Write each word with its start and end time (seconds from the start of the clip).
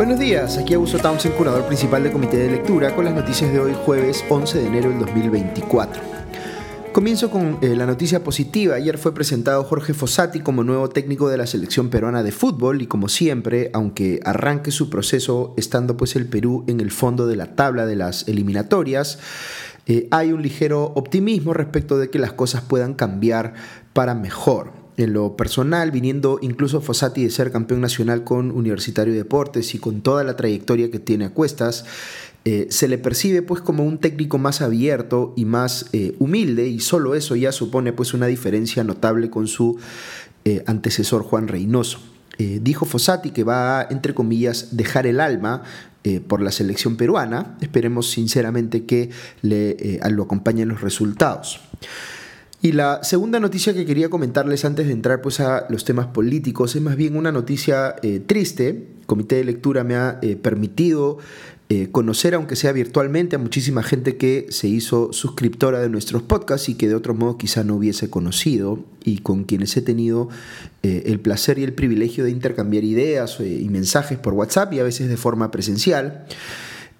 Buenos 0.00 0.18
días, 0.18 0.56
aquí 0.56 0.72
Augusto 0.72 0.98
Townsend, 0.98 1.34
curador 1.34 1.66
principal 1.66 2.02
del 2.02 2.10
Comité 2.10 2.38
de 2.38 2.50
Lectura, 2.50 2.96
con 2.96 3.04
las 3.04 3.12
noticias 3.12 3.52
de 3.52 3.60
hoy 3.60 3.76
jueves 3.84 4.24
11 4.30 4.58
de 4.58 4.66
enero 4.66 4.88
del 4.88 4.98
2024. 5.00 6.02
Comienzo 6.90 7.30
con 7.30 7.58
eh, 7.60 7.76
la 7.76 7.84
noticia 7.84 8.24
positiva. 8.24 8.76
Ayer 8.76 8.96
fue 8.96 9.12
presentado 9.12 9.62
Jorge 9.62 9.92
Fossati 9.92 10.40
como 10.40 10.64
nuevo 10.64 10.88
técnico 10.88 11.28
de 11.28 11.36
la 11.36 11.46
selección 11.46 11.90
peruana 11.90 12.22
de 12.22 12.32
fútbol 12.32 12.80
y 12.80 12.86
como 12.86 13.10
siempre, 13.10 13.70
aunque 13.74 14.20
arranque 14.24 14.70
su 14.70 14.88
proceso 14.88 15.52
estando 15.58 15.98
pues 15.98 16.16
el 16.16 16.24
Perú 16.24 16.64
en 16.66 16.80
el 16.80 16.92
fondo 16.92 17.26
de 17.26 17.36
la 17.36 17.54
tabla 17.54 17.84
de 17.84 17.96
las 17.96 18.26
eliminatorias, 18.26 19.18
eh, 19.84 20.08
hay 20.10 20.32
un 20.32 20.40
ligero 20.40 20.92
optimismo 20.94 21.52
respecto 21.52 21.98
de 21.98 22.08
que 22.08 22.18
las 22.18 22.32
cosas 22.32 22.62
puedan 22.62 22.94
cambiar 22.94 23.52
para 23.92 24.14
mejor 24.14 24.79
en 25.00 25.12
lo 25.12 25.36
personal, 25.36 25.90
viniendo 25.90 26.38
incluso 26.42 26.80
Fossati 26.80 27.24
de 27.24 27.30
ser 27.30 27.50
campeón 27.50 27.80
nacional 27.80 28.24
con 28.24 28.50
Universitario 28.50 29.12
de 29.12 29.20
Deportes 29.20 29.74
y 29.74 29.78
con 29.78 30.02
toda 30.02 30.24
la 30.24 30.36
trayectoria 30.36 30.90
que 30.90 30.98
tiene 30.98 31.26
a 31.26 31.30
cuestas, 31.30 31.84
eh, 32.44 32.66
se 32.70 32.88
le 32.88 32.98
percibe 32.98 33.42
pues 33.42 33.60
como 33.60 33.84
un 33.84 33.98
técnico 33.98 34.38
más 34.38 34.62
abierto 34.62 35.34
y 35.36 35.44
más 35.44 35.86
eh, 35.92 36.14
humilde 36.18 36.68
y 36.68 36.80
solo 36.80 37.14
eso 37.14 37.36
ya 37.36 37.52
supone 37.52 37.92
pues 37.92 38.14
una 38.14 38.26
diferencia 38.26 38.82
notable 38.82 39.28
con 39.28 39.46
su 39.46 39.78
eh, 40.44 40.62
antecesor 40.66 41.22
Juan 41.22 41.48
Reynoso. 41.48 42.00
dijo 42.38 42.86
Fossati 42.86 43.30
que 43.30 43.44
va 43.44 43.80
a, 43.80 43.88
entre 43.90 44.14
comillas, 44.14 44.74
dejar 44.74 45.06
el 45.06 45.20
alma 45.20 45.62
por 46.26 46.40
la 46.40 46.50
selección 46.50 46.96
peruana. 46.96 47.58
Esperemos 47.60 48.10
sinceramente 48.10 48.86
que 48.86 49.10
le, 49.42 50.00
lo 50.08 50.22
acompañen 50.22 50.70
los 50.70 50.80
resultados. 50.80 51.60
Y 52.62 52.72
la 52.72 53.02
segunda 53.02 53.40
noticia 53.40 53.72
que 53.72 53.86
quería 53.86 54.10
comentarles 54.10 54.66
antes 54.66 54.86
de 54.86 54.92
entrar 54.92 55.22
pues, 55.22 55.40
a 55.40 55.66
los 55.70 55.84
temas 55.84 56.08
políticos 56.08 56.76
es 56.76 56.82
más 56.82 56.96
bien 56.96 57.16
una 57.16 57.32
noticia 57.32 57.96
eh, 58.02 58.20
triste. 58.20 58.68
El 58.68 59.06
comité 59.06 59.36
de 59.36 59.44
lectura 59.44 59.82
me 59.82 59.94
ha 59.94 60.18
eh, 60.20 60.36
permitido 60.36 61.16
eh, 61.70 61.88
conocer, 61.90 62.34
aunque 62.34 62.56
sea 62.56 62.72
virtualmente, 62.72 63.36
a 63.36 63.38
muchísima 63.38 63.82
gente 63.82 64.18
que 64.18 64.46
se 64.50 64.68
hizo 64.68 65.10
suscriptora 65.14 65.80
de 65.80 65.88
nuestros 65.88 66.22
podcasts 66.22 66.68
y 66.68 66.74
que 66.74 66.86
de 66.86 66.96
otro 66.96 67.14
modo 67.14 67.38
quizá 67.38 67.64
no 67.64 67.76
hubiese 67.76 68.10
conocido 68.10 68.84
y 69.04 69.18
con 69.18 69.44
quienes 69.44 69.74
he 69.76 69.82
tenido 69.82 70.28
el 70.82 71.20
placer 71.20 71.58
y 71.58 71.62
el 71.62 71.72
privilegio 71.72 72.24
de 72.24 72.30
intercambiar 72.30 72.84
ideas 72.84 73.38
y 73.40 73.68
mensajes 73.68 74.18
por 74.18 74.32
WhatsApp 74.32 74.72
y 74.72 74.80
a 74.80 74.82
veces 74.82 75.08
de 75.08 75.16
forma 75.16 75.50
presencial. 75.50 76.26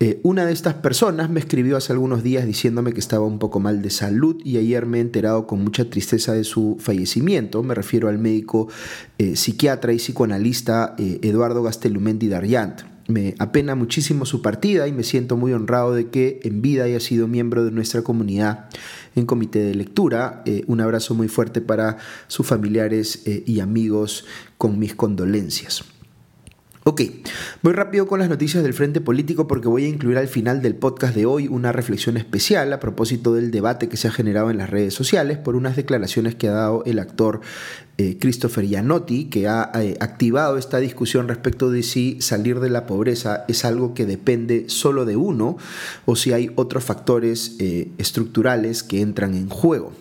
Eh, 0.02 0.18
una 0.22 0.46
de 0.46 0.54
estas 0.54 0.72
personas 0.72 1.28
me 1.28 1.40
escribió 1.40 1.76
hace 1.76 1.92
algunos 1.92 2.22
días 2.22 2.46
diciéndome 2.46 2.94
que 2.94 3.00
estaba 3.00 3.26
un 3.26 3.38
poco 3.38 3.60
mal 3.60 3.82
de 3.82 3.90
salud 3.90 4.40
y 4.42 4.56
ayer 4.56 4.86
me 4.86 4.96
he 4.96 5.02
enterado 5.02 5.46
con 5.46 5.62
mucha 5.62 5.90
tristeza 5.90 6.32
de 6.32 6.44
su 6.44 6.78
fallecimiento. 6.80 7.62
Me 7.62 7.74
refiero 7.74 8.08
al 8.08 8.16
médico 8.16 8.68
eh, 9.18 9.36
psiquiatra 9.36 9.92
y 9.92 9.98
psicoanalista 9.98 10.94
eh, 10.96 11.18
Eduardo 11.20 11.62
Gastelumendi 11.62 12.28
Darriant. 12.28 12.80
Me 13.08 13.34
apena 13.38 13.74
muchísimo 13.74 14.24
su 14.24 14.40
partida 14.40 14.88
y 14.88 14.92
me 14.92 15.02
siento 15.02 15.36
muy 15.36 15.52
honrado 15.52 15.92
de 15.92 16.08
que 16.08 16.40
en 16.44 16.62
vida 16.62 16.84
haya 16.84 17.00
sido 17.00 17.28
miembro 17.28 17.62
de 17.62 17.70
nuestra 17.70 18.00
comunidad 18.00 18.70
en 19.14 19.26
comité 19.26 19.58
de 19.58 19.74
lectura. 19.74 20.44
un 20.66 20.80
abrazo 20.80 21.14
muy 21.14 21.28
fuerte 21.28 21.60
para 21.60 21.98
sus 22.28 22.46
familiares 22.46 23.24
y 23.26 23.60
amigos 23.60 24.24
con 24.56 24.78
mis 24.78 24.94
condolencias. 24.94 25.84
Ok, 26.83 27.03
voy 27.61 27.75
rápido 27.75 28.06
con 28.06 28.20
las 28.20 28.31
noticias 28.31 28.62
del 28.62 28.73
Frente 28.73 29.03
Político 29.03 29.47
porque 29.47 29.69
voy 29.69 29.84
a 29.84 29.89
incluir 29.89 30.17
al 30.17 30.28
final 30.28 30.62
del 30.62 30.75
podcast 30.75 31.14
de 31.14 31.27
hoy 31.27 31.47
una 31.47 31.73
reflexión 31.73 32.17
especial 32.17 32.73
a 32.73 32.81
propósito 32.81 33.34
del 33.34 33.50
debate 33.50 33.91
que 33.91 33.98
se 33.98 34.09
ha 34.09 34.11
generado 34.11 34.50
en 34.50 34.56
las 34.56 34.70
redes 34.70 34.95
sociales 34.95 35.36
por 35.36 35.56
unas 35.56 35.77
declaraciones 35.77 36.36
que 36.36 36.48
ha 36.48 36.53
dado 36.53 36.83
el 36.86 36.98
actor 36.98 37.42
eh, 37.98 38.17
Christopher 38.19 38.64
Gianotti, 38.64 39.27
que 39.27 39.46
ha 39.46 39.70
eh, 39.74 39.98
activado 40.01 40.57
esta 40.57 40.79
discusión 40.79 41.29
respecto 41.29 41.70
de 41.70 41.83
si 41.83 42.19
salir 42.23 42.61
de 42.61 42.70
la 42.70 42.86
pobreza 42.86 43.45
es 43.46 43.67
algo 43.67 43.92
que 43.92 44.07
depende 44.07 44.70
solo 44.70 45.05
de 45.05 45.17
uno 45.17 45.58
o 46.07 46.17
si 46.17 46.33
hay 46.33 46.51
otros 46.55 46.83
factores 46.83 47.57
eh, 47.58 47.90
estructurales 47.98 48.83
que 48.83 49.02
entran 49.02 49.35
en 49.35 49.51
juego. 49.51 49.92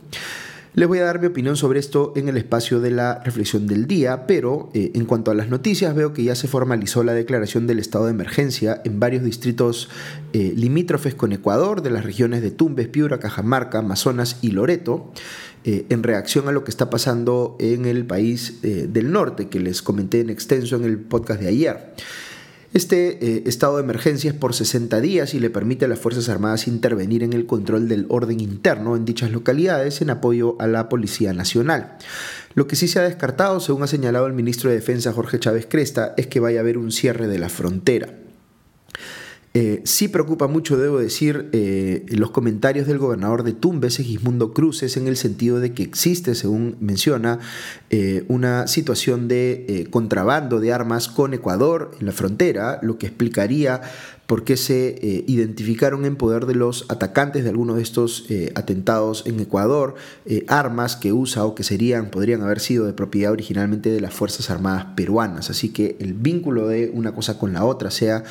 Les 0.75 0.87
voy 0.87 0.99
a 0.99 1.05
dar 1.05 1.19
mi 1.19 1.25
opinión 1.25 1.57
sobre 1.57 1.79
esto 1.79 2.13
en 2.15 2.29
el 2.29 2.37
espacio 2.37 2.79
de 2.79 2.91
la 2.91 3.23
reflexión 3.23 3.65
del 3.65 3.87
día, 3.87 4.27
pero 4.27 4.69
eh, 4.75 4.91
en 4.93 5.05
cuanto 5.05 5.31
a 5.31 5.33
las 5.33 5.49
noticias 5.49 5.95
veo 5.95 6.13
que 6.13 6.23
ya 6.23 6.35
se 6.35 6.47
formalizó 6.47 7.03
la 7.03 7.15
declaración 7.15 7.65
del 7.65 7.79
estado 7.79 8.05
de 8.05 8.11
emergencia 8.11 8.79
en 8.85 8.99
varios 8.99 9.23
distritos 9.23 9.89
eh, 10.33 10.53
limítrofes 10.55 11.15
con 11.15 11.31
Ecuador, 11.31 11.81
de 11.81 11.89
las 11.89 12.05
regiones 12.05 12.43
de 12.43 12.51
Tumbes, 12.51 12.87
Piura, 12.87 13.19
Cajamarca, 13.19 13.79
Amazonas 13.79 14.37
y 14.43 14.51
Loreto. 14.51 15.11
Eh, 15.65 15.87
en 15.89 16.03
reacción 16.03 16.47
a 16.47 16.53
lo 16.53 16.63
que 16.63 16.71
está 16.71 16.89
pasando 16.89 17.57
en 17.59 17.85
el 17.85 18.05
país 18.05 18.61
del 18.61 19.11
norte, 19.11 19.49
que 19.49 19.59
les 19.59 19.81
comenté 19.81 20.21
en 20.21 20.29
extenso 20.29 20.77
en 20.77 20.85
el 20.85 20.97
podcast 20.99 21.41
de 21.41 21.49
ayer. 21.49 21.93
Este 22.71 23.25
eh, 23.25 23.43
estado 23.47 23.77
de 23.77 23.83
emergencia 23.83 24.29
es 24.29 24.37
por 24.37 24.53
60 24.53 25.01
días 25.01 25.33
y 25.33 25.39
le 25.39 25.49
permite 25.49 25.85
a 25.85 25.87
las 25.87 25.97
Fuerzas 25.97 26.29
Armadas 26.29 26.67
intervenir 26.67 27.23
en 27.23 27.33
el 27.33 27.47
control 27.47 27.87
del 27.89 28.05
orden 28.09 28.39
interno 28.39 28.95
en 28.95 29.05
dichas 29.05 29.31
localidades 29.31 30.01
en 30.01 30.11
apoyo 30.11 30.55
a 30.59 30.67
la 30.67 30.87
Policía 30.87 31.33
Nacional. 31.33 31.97
Lo 32.53 32.67
que 32.67 32.75
sí 32.75 32.87
se 32.87 32.99
ha 32.99 33.03
descartado, 33.03 33.59
según 33.59 33.81
ha 33.81 33.87
señalado 33.87 34.27
el 34.27 34.33
ministro 34.33 34.69
de 34.69 34.75
Defensa 34.75 35.13
Jorge 35.13 35.39
Chávez 35.39 35.65
Cresta, 35.67 36.13
es 36.15 36.27
que 36.27 36.39
vaya 36.39 36.59
a 36.59 36.61
haber 36.61 36.77
un 36.77 36.91
cierre 36.91 37.27
de 37.27 37.39
la 37.39 37.49
frontera. 37.49 38.09
Eh, 39.55 39.81
sí 39.83 40.07
preocupa 40.09 40.47
mucho, 40.47 40.77
debo 40.77 40.99
decir, 40.99 41.49
eh, 41.53 42.05
los 42.09 42.29
comentarios 42.29 42.85
del 42.85 42.99
gobernador 42.99 43.41
de 43.41 43.53
Tumbes, 43.53 43.95
Segismundo 43.95 44.53
Cruces, 44.53 44.95
en 44.95 45.07
el 45.07 45.17
sentido 45.17 45.59
de 45.59 45.73
que 45.73 45.81
existe, 45.81 46.35
según 46.35 46.77
menciona, 46.79 47.39
eh, 47.89 48.25
una 48.27 48.67
situación 48.67 49.27
de 49.27 49.87
contrabando 49.89 50.59
de 50.59 50.71
armas 50.71 51.07
con 51.07 51.33
Ecuador 51.33 51.91
en 51.99 52.05
la 52.05 52.11
frontera, 52.11 52.79
lo 52.83 52.99
que 52.99 53.07
explicaría 53.07 53.81
porque 54.29 54.57
se 54.57 54.89
eh, 54.89 55.23
identificaron 55.25 56.05
en 56.05 56.15
poder 56.15 56.45
de 56.45 56.53
los 56.53 56.85
atacantes 56.89 57.43
de 57.43 57.49
algunos 57.49 57.77
de 57.77 57.81
estos 57.81 58.27
eh, 58.29 58.51
atentados 58.53 59.23
en 59.25 59.39
Ecuador 59.39 59.95
eh, 60.27 60.45
armas 60.47 60.95
que 60.95 61.11
usa 61.11 61.45
o 61.45 61.55
que 61.55 61.63
serían, 61.63 62.11
podrían 62.11 62.43
haber 62.43 62.59
sido 62.59 62.85
de 62.85 62.93
propiedad 62.93 63.31
originalmente 63.31 63.89
de 63.89 63.99
las 63.99 64.13
Fuerzas 64.13 64.51
Armadas 64.51 64.85
peruanas. 64.95 65.49
Así 65.49 65.69
que 65.69 65.97
el 65.99 66.13
vínculo 66.13 66.67
de 66.67 66.91
una 66.93 67.15
cosa 67.15 67.39
con 67.39 67.53
la 67.53 67.65
otra, 67.65 67.89
sea 67.89 68.23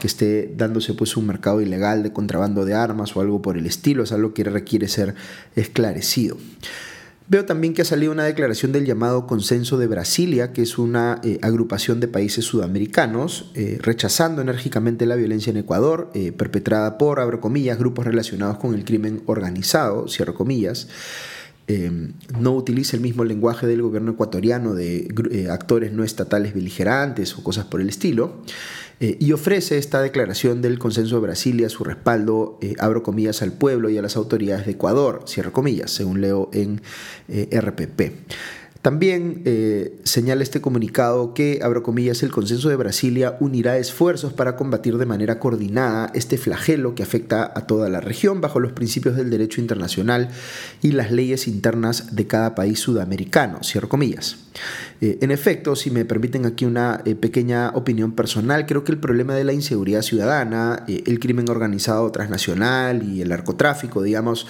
que 0.00 0.06
esté 0.06 0.50
dándose 0.56 0.94
pues 0.94 1.18
un 1.18 1.26
mercado 1.26 1.60
ilegal 1.60 2.02
de 2.02 2.14
contrabando 2.14 2.64
de 2.64 2.72
armas 2.72 3.14
o 3.14 3.20
algo 3.20 3.42
por 3.42 3.58
el 3.58 3.66
estilo, 3.66 4.04
es 4.04 4.12
algo 4.12 4.32
que 4.32 4.44
requiere 4.44 4.88
ser 4.88 5.14
esclarecido. 5.54 6.38
Veo 7.28 7.44
también 7.44 7.72
que 7.72 7.82
ha 7.82 7.84
salido 7.84 8.12
una 8.12 8.24
declaración 8.24 8.72
del 8.72 8.84
llamado 8.84 9.26
Consenso 9.26 9.78
de 9.78 9.86
Brasilia, 9.86 10.52
que 10.52 10.62
es 10.62 10.76
una 10.76 11.20
eh, 11.22 11.38
agrupación 11.42 12.00
de 12.00 12.08
países 12.08 12.44
sudamericanos, 12.44 13.50
eh, 13.54 13.78
rechazando 13.80 14.42
enérgicamente 14.42 15.06
la 15.06 15.14
violencia 15.14 15.50
en 15.50 15.56
Ecuador, 15.56 16.10
eh, 16.14 16.32
perpetrada 16.32 16.98
por, 16.98 17.20
abro 17.20 17.40
comillas, 17.40 17.78
grupos 17.78 18.06
relacionados 18.06 18.58
con 18.58 18.74
el 18.74 18.84
crimen 18.84 19.22
organizado, 19.26 20.08
cierro 20.08 20.34
comillas. 20.34 20.88
no 22.38 22.52
utiliza 22.54 22.96
el 22.96 23.02
mismo 23.02 23.24
lenguaje 23.24 23.66
del 23.66 23.80
gobierno 23.80 24.10
ecuatoriano 24.12 24.74
de 24.74 25.48
actores 25.50 25.92
no 25.92 26.04
estatales 26.04 26.52
beligerantes 26.52 27.38
o 27.38 27.42
cosas 27.42 27.64
por 27.64 27.80
el 27.80 27.88
estilo. 27.88 28.42
Eh, 29.02 29.16
y 29.18 29.32
ofrece 29.32 29.78
esta 29.78 30.00
declaración 30.00 30.62
del 30.62 30.78
Consenso 30.78 31.16
de 31.16 31.22
Brasilia 31.22 31.68
su 31.68 31.82
respaldo, 31.82 32.56
eh, 32.62 32.76
abro 32.78 33.02
comillas, 33.02 33.42
al 33.42 33.52
pueblo 33.52 33.90
y 33.90 33.98
a 33.98 34.02
las 34.02 34.14
autoridades 34.14 34.64
de 34.64 34.72
Ecuador, 34.72 35.24
cierro 35.26 35.52
comillas, 35.52 35.90
según 35.90 36.20
leo 36.20 36.48
en 36.52 36.80
eh, 37.28 37.48
RPP. 37.50 38.12
También 38.82 39.42
eh, 39.44 40.00
señala 40.02 40.42
este 40.42 40.60
comunicado 40.60 41.34
que, 41.34 41.60
abro 41.62 41.84
comillas, 41.84 42.24
el 42.24 42.32
consenso 42.32 42.68
de 42.68 42.74
Brasilia 42.74 43.36
unirá 43.38 43.78
esfuerzos 43.78 44.32
para 44.32 44.56
combatir 44.56 44.98
de 44.98 45.06
manera 45.06 45.38
coordinada 45.38 46.10
este 46.14 46.36
flagelo 46.36 46.96
que 46.96 47.04
afecta 47.04 47.52
a 47.54 47.68
toda 47.68 47.88
la 47.88 48.00
región 48.00 48.40
bajo 48.40 48.58
los 48.58 48.72
principios 48.72 49.14
del 49.14 49.30
derecho 49.30 49.60
internacional 49.60 50.30
y 50.82 50.90
las 50.92 51.12
leyes 51.12 51.46
internas 51.46 52.16
de 52.16 52.26
cada 52.26 52.56
país 52.56 52.80
sudamericano, 52.80 53.62
cierro 53.62 53.88
comillas. 53.88 54.38
Eh, 55.00 55.18
en 55.22 55.30
efecto, 55.30 55.76
si 55.76 55.92
me 55.92 56.04
permiten 56.04 56.44
aquí 56.44 56.64
una 56.64 57.02
eh, 57.04 57.14
pequeña 57.14 57.70
opinión 57.74 58.12
personal, 58.12 58.66
creo 58.66 58.82
que 58.82 58.90
el 58.90 58.98
problema 58.98 59.36
de 59.36 59.44
la 59.44 59.52
inseguridad 59.52 60.02
ciudadana, 60.02 60.84
el 60.88 61.20
crimen 61.20 61.48
organizado 61.48 62.10
transnacional 62.10 63.04
y 63.04 63.22
el 63.22 63.28
narcotráfico, 63.28 64.02
digamos, 64.02 64.48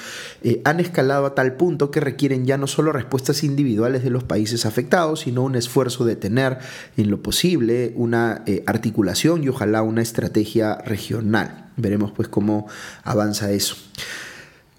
han 0.64 0.80
escalado 0.80 1.26
a 1.26 1.34
tal 1.34 1.54
punto 1.54 1.90
que 1.90 2.00
requieren 2.00 2.46
ya 2.46 2.56
no 2.56 2.66
solo 2.66 2.92
respuestas 2.92 3.44
individuales 3.44 4.02
de 4.02 4.10
los 4.10 4.21
países 4.22 4.66
afectados, 4.66 5.20
sino 5.20 5.42
un 5.42 5.54
esfuerzo 5.54 6.04
de 6.04 6.16
tener 6.16 6.58
en 6.96 7.10
lo 7.10 7.22
posible 7.22 7.92
una 7.96 8.42
eh, 8.46 8.62
articulación 8.66 9.44
y 9.44 9.48
ojalá 9.48 9.82
una 9.82 10.02
estrategia 10.02 10.76
regional. 10.76 11.70
Veremos 11.76 12.12
pues 12.12 12.28
cómo 12.28 12.66
avanza 13.04 13.50
eso. 13.52 13.76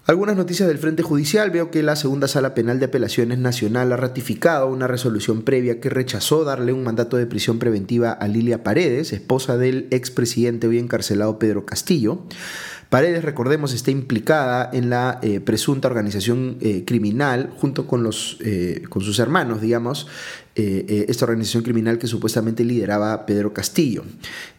Algunas 0.06 0.36
noticias 0.36 0.68
del 0.68 0.76
Frente 0.76 1.02
Judicial. 1.02 1.50
Veo 1.50 1.70
que 1.70 1.82
la 1.82 1.96
Segunda 1.96 2.28
Sala 2.28 2.52
Penal 2.52 2.78
de 2.78 2.84
Apelaciones 2.84 3.38
Nacional 3.38 3.90
ha 3.90 3.96
ratificado 3.96 4.66
una 4.66 4.86
resolución 4.86 5.42
previa 5.42 5.80
que 5.80 5.88
rechazó 5.88 6.44
darle 6.44 6.74
un 6.74 6.84
mandato 6.84 7.16
de 7.16 7.24
prisión 7.24 7.58
preventiva 7.58 8.12
a 8.12 8.28
Lilia 8.28 8.62
Paredes, 8.62 9.14
esposa 9.14 9.56
del 9.56 9.88
expresidente 9.90 10.66
hoy 10.66 10.78
encarcelado 10.78 11.38
Pedro 11.38 11.64
Castillo 11.64 12.26
Paredes, 12.94 13.24
recordemos, 13.24 13.72
está 13.72 13.90
implicada 13.90 14.70
en 14.72 14.88
la 14.88 15.20
presunta 15.44 15.88
organización 15.88 16.58
criminal 16.86 17.52
junto 17.56 17.88
con, 17.88 18.04
los, 18.04 18.38
con 18.88 19.02
sus 19.02 19.18
hermanos, 19.18 19.60
digamos, 19.60 20.06
esta 20.54 21.24
organización 21.24 21.64
criminal 21.64 21.98
que 21.98 22.06
supuestamente 22.06 22.62
lideraba 22.62 23.26
Pedro 23.26 23.52
Castillo. 23.52 24.04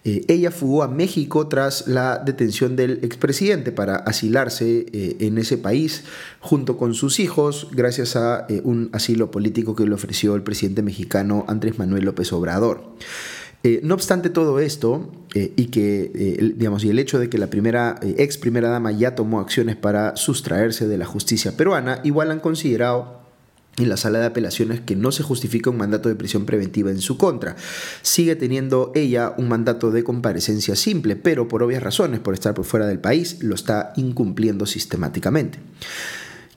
ella 0.04 0.52
fugó 0.52 0.84
a 0.84 0.90
México 0.90 1.48
tras 1.48 1.88
la 1.88 2.18
detención 2.18 2.76
del 2.76 3.00
expresidente 3.04 3.72
para 3.72 3.96
asilarse 3.96 4.86
en 4.92 5.38
ese 5.38 5.58
país 5.58 6.04
junto 6.42 6.76
con 6.76 6.94
sus 6.94 7.22
hijos 7.22 7.70
gracias 7.72 8.18
a 8.18 8.48
un 8.66 8.90
asilo 8.92 9.32
político 9.32 9.78
que 9.78 9.86
le 9.86 9.94
ofreció 9.94 10.36
el 10.36 10.44
presidente 10.44 10.82
mexicano 10.82 11.46
Andrés 11.48 11.80
Manuel 11.80 12.04
López 12.04 12.34
Obrador. 12.34 12.84
Eh, 13.66 13.80
no 13.82 13.96
obstante 13.96 14.30
todo 14.30 14.60
esto, 14.60 15.12
eh, 15.34 15.52
y 15.56 15.66
que 15.70 16.12
eh, 16.14 16.54
digamos, 16.56 16.84
y 16.84 16.92
el 16.92 17.00
hecho 17.00 17.18
de 17.18 17.32
que 17.32 17.40
la 17.40 17.48
primera, 17.48 18.00
ex 18.04 18.38
primera 18.38 18.70
dama 18.70 18.92
ya 18.92 19.16
tomó 19.16 19.40
acciones 19.40 19.76
para 19.76 20.16
sustraerse 20.18 20.88
de 20.88 21.00
la 21.00 21.08
justicia 21.08 21.58
peruana, 21.58 22.00
igual 22.04 22.30
han 22.30 22.40
considerado 22.40 23.22
en 23.78 23.90
la 23.90 23.98
sala 23.98 24.20
de 24.20 24.28
apelaciones 24.28 24.82
que 24.82 24.96
no 24.96 25.12
se 25.12 25.24
justifica 25.24 25.72
un 25.72 25.78
mandato 25.78 26.10
de 26.10 26.16
prisión 26.16 26.46
preventiva 26.46 26.92
en 26.92 27.02
su 27.02 27.18
contra. 27.18 27.56
Sigue 28.04 28.36
teniendo 28.36 28.92
ella 28.94 29.34
un 29.36 29.48
mandato 29.48 29.90
de 29.90 30.04
comparecencia 30.04 30.76
simple, 30.76 31.16
pero 31.16 31.48
por 31.48 31.64
obvias 31.64 31.82
razones, 31.82 32.20
por 32.20 32.36
estar 32.36 32.54
por 32.54 32.66
fuera 32.66 32.86
del 32.86 33.00
país, 33.00 33.42
lo 33.42 33.56
está 33.56 33.94
incumpliendo 33.96 34.68
sistemáticamente. 34.68 35.58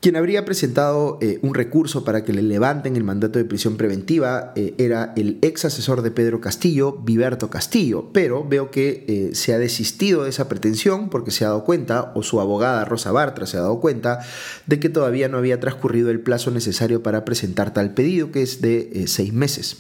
Quien 0.01 0.15
habría 0.15 0.45
presentado 0.45 1.19
eh, 1.21 1.41
un 1.43 1.55
recurso 1.55 2.05
para 2.05 2.23
que 2.23 2.33
le 2.33 2.43
levanten 2.43 2.95
el 2.95 3.03
mandato 3.03 3.41
de 3.41 3.45
prisión 3.45 3.77
preventiva 3.77 4.53
eh, 4.55 4.75
era 4.79 5.13
el 5.17 5.39
ex 5.43 5.65
asesor 5.65 6.03
de 6.03 6.13
Pedro 6.13 6.41
Castillo, 6.41 6.93
Viberto 7.03 7.51
Castillo, 7.51 8.11
pero 8.13 8.47
veo 8.47 8.71
que 8.71 9.05
eh, 9.09 9.35
se 9.35 9.55
ha 9.55 9.59
desistido 9.59 10.23
de 10.23 10.31
esa 10.31 10.49
pretensión 10.49 11.11
porque 11.11 11.33
se 11.33 11.45
ha 11.45 11.49
dado 11.49 11.65
cuenta, 11.65 12.13
o 12.15 12.23
su 12.23 12.41
abogada 12.41 12.85
Rosa 12.85 13.11
Bartra 13.11 13.47
se 13.47 13.57
ha 13.57 13.63
dado 13.63 13.81
cuenta, 13.81 14.21
de 14.67 14.79
que 14.79 14.89
todavía 14.89 15.29
no 15.29 15.39
había 15.39 15.59
transcurrido 15.59 16.11
el 16.11 16.21
plazo 16.21 16.53
necesario 16.53 17.03
para 17.03 17.25
presentar 17.25 17.75
tal 17.75 17.93
pedido, 17.93 18.31
que 18.31 18.43
es 18.43 18.61
de 18.61 19.05
seis 19.09 19.33
meses. 19.33 19.79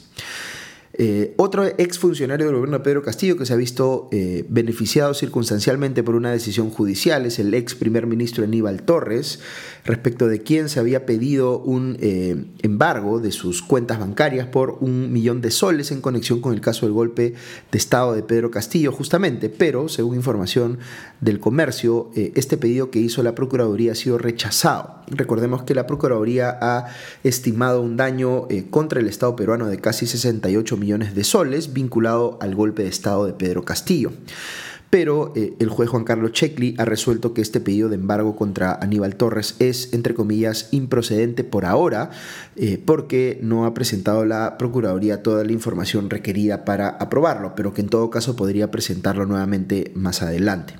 Eh, 1.00 1.34
otro 1.36 1.64
exfuncionario 1.64 2.46
del 2.46 2.56
gobierno 2.56 2.82
Pedro 2.82 3.04
Castillo 3.04 3.36
que 3.36 3.46
se 3.46 3.52
ha 3.52 3.56
visto 3.56 4.08
eh, 4.10 4.44
beneficiado 4.48 5.14
circunstancialmente 5.14 6.02
por 6.02 6.16
una 6.16 6.32
decisión 6.32 6.70
judicial 6.70 7.24
es 7.24 7.38
el 7.38 7.54
ex 7.54 7.76
primer 7.76 8.08
ministro 8.08 8.42
Aníbal 8.42 8.82
Torres, 8.82 9.38
respecto 9.84 10.26
de 10.26 10.42
quien 10.42 10.68
se 10.68 10.80
había 10.80 11.06
pedido 11.06 11.60
un 11.60 11.98
eh, 12.00 12.46
embargo 12.62 13.20
de 13.20 13.30
sus 13.30 13.62
cuentas 13.62 14.00
bancarias 14.00 14.48
por 14.48 14.78
un 14.80 15.12
millón 15.12 15.40
de 15.40 15.52
soles 15.52 15.92
en 15.92 16.00
conexión 16.00 16.40
con 16.40 16.52
el 16.52 16.60
caso 16.60 16.84
del 16.84 16.94
golpe 16.94 17.34
de 17.70 17.78
Estado 17.78 18.14
de 18.14 18.24
Pedro 18.24 18.50
Castillo, 18.50 18.90
justamente, 18.90 19.50
pero 19.50 19.88
según 19.88 20.16
información 20.16 20.80
del 21.20 21.38
comercio, 21.38 22.10
este 22.14 22.56
pedido 22.56 22.90
que 22.90 22.98
hizo 22.98 23.22
la 23.22 23.36
Procuraduría 23.36 23.92
ha 23.92 23.94
sido 23.94 24.18
rechazado. 24.18 24.96
Recordemos 25.06 25.62
que 25.62 25.74
la 25.74 25.86
Procuraduría 25.86 26.58
ha 26.60 26.86
estimado 27.22 27.82
un 27.82 27.96
daño 27.96 28.48
contra 28.70 29.00
el 29.00 29.06
Estado 29.06 29.36
peruano 29.36 29.68
de 29.68 29.78
casi 29.78 30.06
68 30.06 30.76
millones 30.76 30.87
de 30.96 31.24
soles 31.24 31.74
vinculado 31.74 32.38
al 32.40 32.54
golpe 32.54 32.82
de 32.82 32.88
Estado 32.88 33.26
de 33.26 33.34
Pedro 33.34 33.62
Castillo. 33.62 34.10
Pero 34.88 35.34
eh, 35.36 35.52
el 35.58 35.68
juez 35.68 35.90
Juan 35.90 36.04
Carlos 36.04 36.32
Checli 36.32 36.74
ha 36.78 36.86
resuelto 36.86 37.34
que 37.34 37.42
este 37.42 37.60
pedido 37.60 37.90
de 37.90 37.96
embargo 37.96 38.36
contra 38.36 38.72
Aníbal 38.80 39.16
Torres 39.16 39.54
es, 39.58 39.92
entre 39.92 40.14
comillas, 40.14 40.68
improcedente 40.70 41.44
por 41.44 41.66
ahora, 41.66 42.10
eh, 42.56 42.82
porque 42.82 43.38
no 43.42 43.66
ha 43.66 43.74
presentado 43.74 44.24
la 44.24 44.56
Procuraduría 44.56 45.22
toda 45.22 45.44
la 45.44 45.52
información 45.52 46.08
requerida 46.08 46.64
para 46.64 46.88
aprobarlo, 46.88 47.54
pero 47.54 47.74
que 47.74 47.82
en 47.82 47.90
todo 47.90 48.08
caso 48.08 48.34
podría 48.34 48.70
presentarlo 48.70 49.26
nuevamente 49.26 49.92
más 49.94 50.22
adelante. 50.22 50.72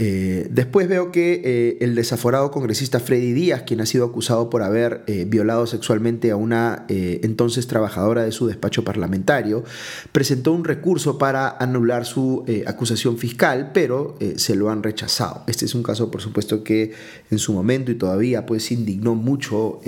Eh, 0.00 0.46
después 0.52 0.88
veo 0.88 1.10
que 1.10 1.42
eh, 1.44 1.78
el 1.80 1.96
desaforado 1.96 2.52
congresista 2.52 3.00
Freddy 3.00 3.32
Díaz, 3.32 3.64
quien 3.66 3.80
ha 3.80 3.86
sido 3.86 4.04
acusado 4.04 4.48
por 4.48 4.62
haber 4.62 5.02
eh, 5.08 5.24
violado 5.26 5.66
sexualmente 5.66 6.30
a 6.30 6.36
una 6.36 6.86
entonces 6.88 7.66
trabajadora 7.66 8.22
de 8.22 8.30
su 8.30 8.46
despacho 8.46 8.84
parlamentario, 8.84 9.64
presentó 10.12 10.52
un 10.52 10.64
recurso 10.64 11.18
para 11.18 11.48
anular 11.58 12.04
su 12.04 12.44
acusación 12.66 13.18
fiscal, 13.18 13.72
pero 13.74 14.16
se 14.36 14.54
lo 14.54 14.70
han 14.70 14.82
rechazado. 14.82 15.42
Este 15.46 15.64
es 15.64 15.74
un 15.74 15.82
caso, 15.82 16.10
por 16.10 16.20
supuesto, 16.20 16.62
que 16.62 16.92
en 17.30 17.38
su 17.38 17.52
momento 17.52 17.90
y 17.90 17.96
todavía 17.96 18.46
pues 18.46 18.70
indignó 18.70 19.14
mucho 19.14 19.80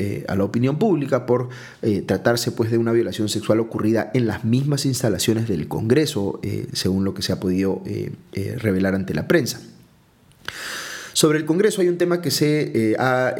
eh, 0.00 0.24
a 0.28 0.34
la 0.34 0.44
opinión 0.44 0.78
pública 0.78 1.26
por 1.26 1.50
eh, 1.82 2.00
tratarse 2.00 2.52
pues, 2.52 2.70
de 2.70 2.78
una 2.78 2.90
violación 2.90 3.28
sexual 3.28 3.60
ocurrida 3.60 4.10
en 4.14 4.26
las 4.26 4.46
mismas 4.46 4.86
instalaciones 4.86 5.46
del 5.46 5.68
Congreso, 5.68 6.40
eh, 6.42 6.68
según 6.72 7.04
lo 7.04 7.12
que 7.12 7.20
se 7.20 7.34
ha 7.34 7.38
podido 7.38 7.82
revelar 8.56 8.94
ante 8.94 9.12
la 9.12 9.28
prensa. 9.28 9.60
Sobre 11.12 11.38
el 11.38 11.44
Congreso 11.44 11.82
hay 11.82 11.88
un 11.88 11.98
tema 11.98 12.22
que 12.22 12.30
se 12.30 12.96
ha 12.98 13.34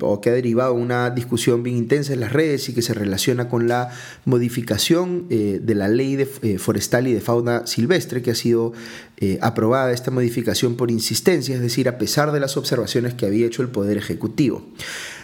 o 0.00 0.20
que 0.20 0.30
ha 0.30 0.32
derivado 0.32 0.74
una 0.74 1.10
discusión 1.10 1.62
bien 1.62 1.76
intensa 1.76 2.12
en 2.12 2.20
las 2.20 2.32
redes 2.32 2.68
y 2.68 2.74
que 2.74 2.82
se 2.82 2.92
relaciona 2.92 3.48
con 3.48 3.68
la 3.68 3.90
modificación 4.24 5.28
de 5.28 5.74
la 5.76 5.86
ley 5.86 6.16
de, 6.16 6.26
forestal 6.58 7.06
y 7.06 7.12
de 7.12 7.20
fauna 7.20 7.66
silvestre 7.68 8.22
que 8.22 8.32
ha 8.32 8.34
sido 8.34 8.72
aprobada 9.42 9.92
esta 9.92 10.10
modificación 10.10 10.76
por 10.76 10.90
insistencia, 10.90 11.54
es 11.54 11.60
decir, 11.60 11.88
a 11.88 11.98
pesar 11.98 12.32
de 12.32 12.40
las 12.40 12.56
observaciones 12.56 13.14
que 13.14 13.26
había 13.26 13.46
hecho 13.46 13.62
el 13.62 13.68
Poder 13.68 13.98
Ejecutivo. 13.98 14.66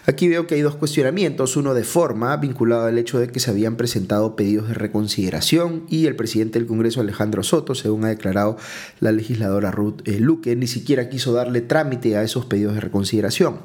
Aquí 0.08 0.28
veo 0.28 0.46
que 0.46 0.54
hay 0.54 0.60
dos 0.60 0.76
cuestionamientos, 0.76 1.56
uno 1.56 1.74
de 1.74 1.82
forma, 1.82 2.36
vinculado 2.36 2.86
al 2.86 2.96
hecho 2.96 3.18
de 3.18 3.26
que 3.26 3.40
se 3.40 3.50
habían 3.50 3.74
presentado 3.74 4.36
pedidos 4.36 4.68
de 4.68 4.74
reconsideración 4.74 5.84
y 5.88 6.06
el 6.06 6.14
presidente 6.14 6.60
del 6.60 6.68
Congreso, 6.68 7.00
Alejandro 7.00 7.42
Soto, 7.42 7.74
según 7.74 8.04
ha 8.04 8.08
declarado 8.08 8.56
la 9.00 9.10
legisladora 9.10 9.72
Ruth 9.72 10.02
eh, 10.04 10.20
Luque, 10.20 10.54
ni 10.54 10.68
siquiera 10.68 11.08
quiso 11.08 11.32
darle 11.32 11.60
trámite 11.60 12.16
a 12.16 12.22
esos 12.22 12.46
pedidos 12.46 12.74
de 12.74 12.82
reconsideración. 12.82 13.58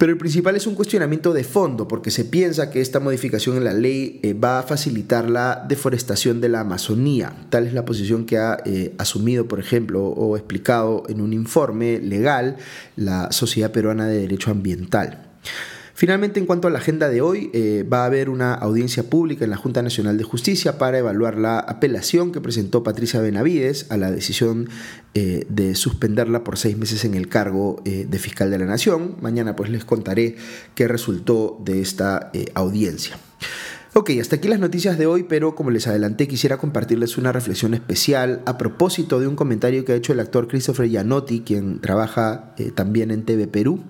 Pero 0.00 0.12
el 0.12 0.18
principal 0.18 0.56
es 0.56 0.66
un 0.66 0.74
cuestionamiento 0.74 1.34
de 1.34 1.44
fondo, 1.44 1.86
porque 1.86 2.10
se 2.10 2.24
piensa 2.24 2.70
que 2.70 2.80
esta 2.80 3.00
modificación 3.00 3.58
en 3.58 3.64
la 3.64 3.74
ley 3.74 4.18
eh, 4.22 4.32
va 4.32 4.58
a 4.58 4.62
facilitar 4.62 5.28
la 5.28 5.62
deforestación 5.68 6.40
de 6.40 6.48
la 6.48 6.60
Amazonía. 6.60 7.34
Tal 7.50 7.66
es 7.66 7.74
la 7.74 7.84
posición 7.84 8.24
que 8.24 8.38
ha 8.38 8.62
eh, 8.64 8.94
asumido, 8.96 9.46
por 9.46 9.60
ejemplo, 9.60 10.02
o 10.02 10.38
explicado 10.38 11.02
en 11.10 11.20
un 11.20 11.34
informe 11.34 11.98
legal 11.98 12.56
la 12.96 13.30
Sociedad 13.30 13.72
Peruana 13.72 14.06
de 14.06 14.22
Derecho 14.22 14.50
Ambiental. 14.50 15.28
Finalmente, 16.00 16.40
en 16.40 16.46
cuanto 16.46 16.66
a 16.66 16.70
la 16.70 16.78
agenda 16.78 17.10
de 17.10 17.20
hoy, 17.20 17.50
eh, 17.52 17.84
va 17.86 18.04
a 18.04 18.06
haber 18.06 18.30
una 18.30 18.54
audiencia 18.54 19.02
pública 19.10 19.44
en 19.44 19.50
la 19.50 19.58
Junta 19.58 19.82
Nacional 19.82 20.16
de 20.16 20.24
Justicia 20.24 20.78
para 20.78 20.96
evaluar 20.96 21.36
la 21.36 21.58
apelación 21.58 22.32
que 22.32 22.40
presentó 22.40 22.82
Patricia 22.82 23.20
Benavides 23.20 23.84
a 23.90 23.98
la 23.98 24.10
decisión 24.10 24.70
eh, 25.12 25.44
de 25.50 25.74
suspenderla 25.74 26.42
por 26.42 26.56
seis 26.56 26.78
meses 26.78 27.04
en 27.04 27.12
el 27.12 27.28
cargo 27.28 27.82
eh, 27.84 28.06
de 28.08 28.18
fiscal 28.18 28.50
de 28.50 28.56
la 28.56 28.64
Nación. 28.64 29.16
Mañana 29.20 29.56
pues 29.56 29.68
les 29.68 29.84
contaré 29.84 30.36
qué 30.74 30.88
resultó 30.88 31.60
de 31.62 31.82
esta 31.82 32.32
audiencia. 32.54 33.18
Ok, 33.92 34.10
hasta 34.20 34.36
aquí 34.36 34.46
las 34.46 34.60
noticias 34.60 34.98
de 34.98 35.06
hoy, 35.06 35.24
pero 35.24 35.56
como 35.56 35.72
les 35.72 35.88
adelanté, 35.88 36.28
quisiera 36.28 36.58
compartirles 36.58 37.18
una 37.18 37.32
reflexión 37.32 37.74
especial 37.74 38.40
a 38.46 38.56
propósito 38.56 39.18
de 39.18 39.26
un 39.26 39.34
comentario 39.34 39.84
que 39.84 39.90
ha 39.90 39.96
hecho 39.96 40.12
el 40.12 40.20
actor 40.20 40.46
Christopher 40.46 40.88
Gianotti, 40.88 41.40
quien 41.40 41.80
trabaja 41.80 42.54
también 42.76 43.10
en 43.10 43.24
TV 43.24 43.48
Perú. 43.48 43.82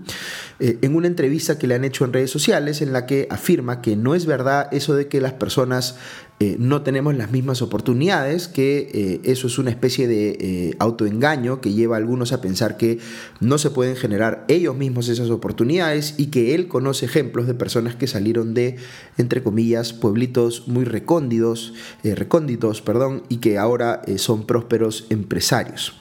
Eh, 0.58 0.78
en 0.80 0.96
una 0.96 1.06
entrevista 1.06 1.58
que 1.58 1.66
le 1.66 1.74
han 1.74 1.84
hecho 1.84 2.06
en 2.06 2.14
redes 2.14 2.30
sociales 2.30 2.80
en 2.80 2.94
la 2.94 3.04
que 3.04 3.26
afirma 3.28 3.82
que 3.82 3.94
no 3.94 4.14
es 4.14 4.24
verdad 4.24 4.68
eso 4.72 4.94
de 4.94 5.06
que 5.06 5.20
las 5.20 5.34
personas 5.34 5.96
eh, 6.40 6.56
no 6.58 6.82
tenemos 6.82 7.14
las 7.14 7.30
mismas 7.30 7.60
oportunidades, 7.60 8.48
que 8.48 8.90
eh, 8.94 9.20
eso 9.24 9.46
es 9.46 9.58
una 9.58 9.68
especie 9.70 10.08
de 10.08 10.74
autoengaño 10.78 11.60
que 11.60 11.72
lleva 11.72 11.96
a 11.96 11.98
algunos 11.98 12.32
a 12.32 12.40
pensar 12.40 12.76
que 12.78 12.98
no 13.40 13.58
se 13.58 13.70
pueden 13.70 13.94
generar 13.94 14.46
ellos 14.48 14.74
mismos 14.74 15.08
esas 15.08 15.30
oportunidades 15.30 16.14
y 16.16 16.26
que 16.26 16.54
él 16.54 16.66
conoce 16.66 17.04
ejemplos 17.04 17.46
de 17.46 17.54
personas 17.54 17.94
que 17.94 18.06
salieron 18.06 18.54
de, 18.54 18.76
entre 19.18 19.42
comillas, 19.42 19.92
pueblitos 19.92 20.66
muy 20.66 20.84
recónditos, 20.84 21.74
recónditos 22.02 22.80
perdón, 22.80 23.22
y 23.28 23.36
que 23.36 23.58
ahora 23.58 24.02
son 24.16 24.46
prósperos 24.46 25.06
empresarios. 25.10 25.94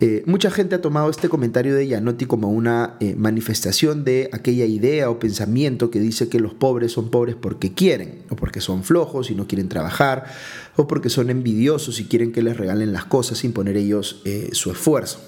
Eh, 0.00 0.24
mucha 0.26 0.50
gente 0.50 0.74
ha 0.74 0.80
tomado 0.80 1.08
este 1.08 1.28
comentario 1.28 1.74
de 1.74 1.86
Yanotti 1.86 2.26
como 2.26 2.50
una 2.50 2.96
eh, 2.98 3.14
manifestación 3.16 4.04
de 4.04 4.28
aquella 4.32 4.64
idea 4.64 5.08
o 5.08 5.20
pensamiento 5.20 5.90
que 5.90 6.00
dice 6.00 6.28
que 6.28 6.40
los 6.40 6.52
pobres 6.52 6.92
son 6.92 7.10
pobres 7.10 7.36
porque 7.36 7.72
quieren, 7.72 8.22
o 8.28 8.36
porque 8.36 8.60
son 8.60 8.82
flojos 8.82 9.30
y 9.30 9.34
no 9.34 9.46
quieren 9.46 9.68
trabajar, 9.68 10.24
o 10.76 10.88
porque 10.88 11.10
son 11.10 11.30
envidiosos 11.30 12.00
y 12.00 12.06
quieren 12.06 12.32
que 12.32 12.42
les 12.42 12.56
regalen 12.56 12.92
las 12.92 13.04
cosas 13.04 13.38
sin 13.38 13.52
poner 13.52 13.76
ellos 13.76 14.20
eh, 14.24 14.50
su 14.52 14.72
esfuerzo. 14.72 15.20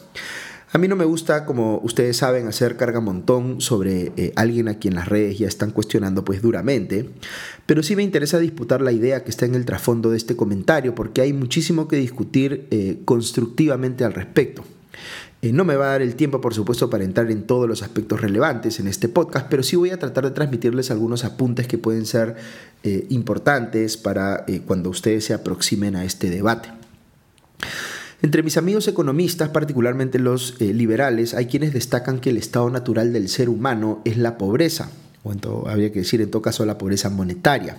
A 0.73 0.79
mí 0.79 0.89
no 0.89 0.97
me 0.97 1.05
gusta, 1.05 1.47
como 1.47 1.79
ustedes 1.85 2.17
saben, 2.17 2.49
hacer 2.49 2.77
carga 2.77 3.01
montón 3.01 3.61
sobre 3.61 4.33
alguien 4.35 4.69
a 4.69 4.79
quien 4.79 4.95
las 4.95 5.09
redes 5.09 5.39
ya 5.39 5.47
están 5.47 5.71
cuestionando 5.71 6.25
pues 6.25 6.43
duramente, 6.43 7.09
pero 7.67 7.83
sí 7.83 7.97
me 7.97 8.03
interesa 8.03 8.39
disputar 8.39 8.81
la 8.81 8.93
idea 8.93 9.23
que 9.23 9.31
está 9.31 9.47
en 9.47 9.55
el 9.55 9.65
trasfondo 9.65 10.11
de 10.11 10.17
este 10.17 10.37
comentario 10.37 10.95
porque 10.95 11.23
hay 11.23 11.33
muchísimo 11.33 11.89
que 11.89 11.97
discutir 11.97 12.69
constructivamente 13.05 14.05
al 14.05 14.13
respecto. 14.13 14.65
Eh, 15.43 15.53
no 15.53 15.65
me 15.65 15.77
va 15.77 15.87
a 15.87 15.91
dar 15.91 16.03
el 16.03 16.17
tiempo, 16.17 16.41
por 16.41 16.55
supuesto, 16.55 16.89
para 16.89 17.05
entrar 17.05 17.31
en 17.31 17.45
todos 17.45 17.69
los 17.69 17.83
aspectos 17.83 18.21
relevantes 18.21 18.81
en 18.81 18.89
este 18.89 19.09
podcast, 19.09 19.47
pero 19.49 19.63
sí 19.63 19.77
voy 19.77 19.91
a 19.91 19.99
tratar 19.99 20.25
de 20.25 20.31
transmitirles 20.31 20.91
algunos 20.91 21.25
apuntes 21.25 21.69
que 21.69 21.79
pueden 21.79 22.07
ser 22.07 22.37
eh, 22.83 23.07
importantes 23.11 23.97
para 23.97 24.45
eh, 24.49 24.63
cuando 24.67 24.91
ustedes 24.91 25.25
se 25.25 25.35
aproximen 25.35 25.95
a 25.95 26.05
este 26.05 26.31
debate. 26.31 26.71
Entre 28.23 28.43
mis 28.43 28.57
amigos 28.57 28.89
economistas, 28.89 29.51
particularmente 29.51 30.19
los 30.19 30.55
eh, 30.61 30.73
liberales, 30.73 31.35
hay 31.35 31.47
quienes 31.47 31.75
destacan 31.75 32.19
que 32.19 32.31
el 32.31 32.39
estado 32.39 32.71
natural 32.71 33.13
del 33.13 33.29
ser 33.29 33.51
humano 33.51 34.01
es 34.05 34.17
la 34.17 34.39
pobreza, 34.39 34.91
o 35.23 35.69
habría 35.69 35.93
que 35.93 36.01
decir 36.01 36.21
en 36.23 36.31
todo 36.31 36.41
caso 36.41 36.65
la 36.65 36.79
pobreza 36.79 37.11
monetaria, 37.11 37.79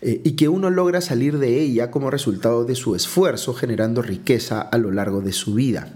eh, 0.00 0.20
y 0.24 0.32
que 0.32 0.48
uno 0.48 0.70
logra 0.70 1.00
salir 1.00 1.38
de 1.38 1.60
ella 1.60 1.90
como 1.92 2.10
resultado 2.10 2.64
de 2.64 2.74
su 2.74 2.96
esfuerzo 2.96 3.54
generando 3.54 4.02
riqueza 4.02 4.60
a 4.60 4.78
lo 4.78 4.90
largo 4.90 5.20
de 5.20 5.32
su 5.32 5.54
vida. 5.54 5.88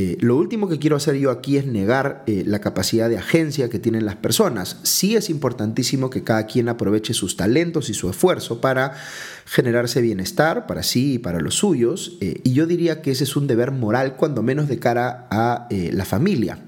Eh, 0.00 0.16
lo 0.20 0.36
último 0.36 0.68
que 0.68 0.78
quiero 0.78 0.94
hacer 0.94 1.16
yo 1.16 1.32
aquí 1.32 1.56
es 1.56 1.66
negar 1.66 2.22
eh, 2.28 2.44
la 2.46 2.60
capacidad 2.60 3.08
de 3.08 3.18
agencia 3.18 3.68
que 3.68 3.80
tienen 3.80 4.06
las 4.06 4.14
personas. 4.14 4.78
Sí 4.84 5.16
es 5.16 5.28
importantísimo 5.28 6.08
que 6.08 6.22
cada 6.22 6.46
quien 6.46 6.68
aproveche 6.68 7.14
sus 7.14 7.36
talentos 7.36 7.90
y 7.90 7.94
su 7.94 8.08
esfuerzo 8.08 8.60
para 8.60 8.92
generarse 9.44 10.00
bienestar 10.00 10.68
para 10.68 10.84
sí 10.84 11.14
y 11.14 11.18
para 11.18 11.40
los 11.40 11.56
suyos. 11.56 12.16
y 12.20 12.52
yo 12.52 12.66
diría 12.66 13.02
que 13.02 13.10
ese 13.10 13.24
es 13.24 13.34
un 13.34 13.48
deber 13.48 13.72
moral, 13.72 14.14
cuando 14.16 14.42
menos 14.42 14.68
de 14.68 14.78
cara 14.78 15.26
a 15.30 15.66
la 15.70 16.04
familia. 16.04 16.58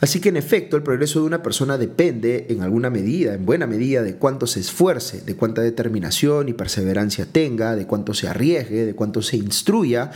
Así 0.00 0.20
que 0.20 0.30
en 0.30 0.36
efecto 0.38 0.76
el 0.76 0.82
progreso 0.82 1.20
de 1.20 1.26
una 1.26 1.42
persona 1.42 1.76
depende 1.76 2.46
en 2.48 2.62
alguna 2.62 2.88
medida, 2.88 3.34
en 3.34 3.44
buena 3.44 3.66
medida, 3.66 4.02
de 4.02 4.16
cuánto 4.16 4.46
se 4.46 4.60
esfuerce, 4.60 5.20
de 5.20 5.36
cuánta 5.36 5.60
determinación 5.60 6.48
y 6.48 6.54
perseverancia 6.54 7.26
tenga, 7.26 7.76
de 7.76 7.86
cuánto 7.86 8.14
se 8.14 8.26
arriesgue, 8.26 8.86
de 8.86 8.94
cuánto 8.94 9.20
se 9.20 9.36
instruya, 9.36 10.10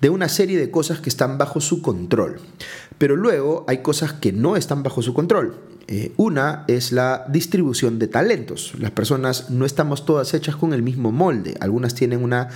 de 0.00 0.10
una 0.10 0.28
serie 0.28 0.58
de 0.58 0.70
cosas 0.70 1.00
que 1.00 1.08
están 1.08 1.36
bajo 1.36 1.60
su 1.60 1.82
control. 1.82 2.40
Pero 2.98 3.16
luego 3.16 3.64
hay 3.66 3.78
cosas 3.78 4.12
que 4.12 4.32
no 4.32 4.56
están 4.56 4.84
bajo 4.84 5.02
su 5.02 5.14
control. 5.14 5.56
Eh, 5.86 6.12
una 6.16 6.64
es 6.66 6.92
la 6.92 7.26
distribución 7.28 7.98
de 7.98 8.08
talentos. 8.08 8.72
Las 8.78 8.90
personas 8.90 9.50
no 9.50 9.66
estamos 9.66 10.06
todas 10.06 10.32
hechas 10.32 10.56
con 10.56 10.72
el 10.72 10.82
mismo 10.82 11.12
molde. 11.12 11.56
Algunas 11.60 11.94
tienen 11.94 12.22
una 12.22 12.48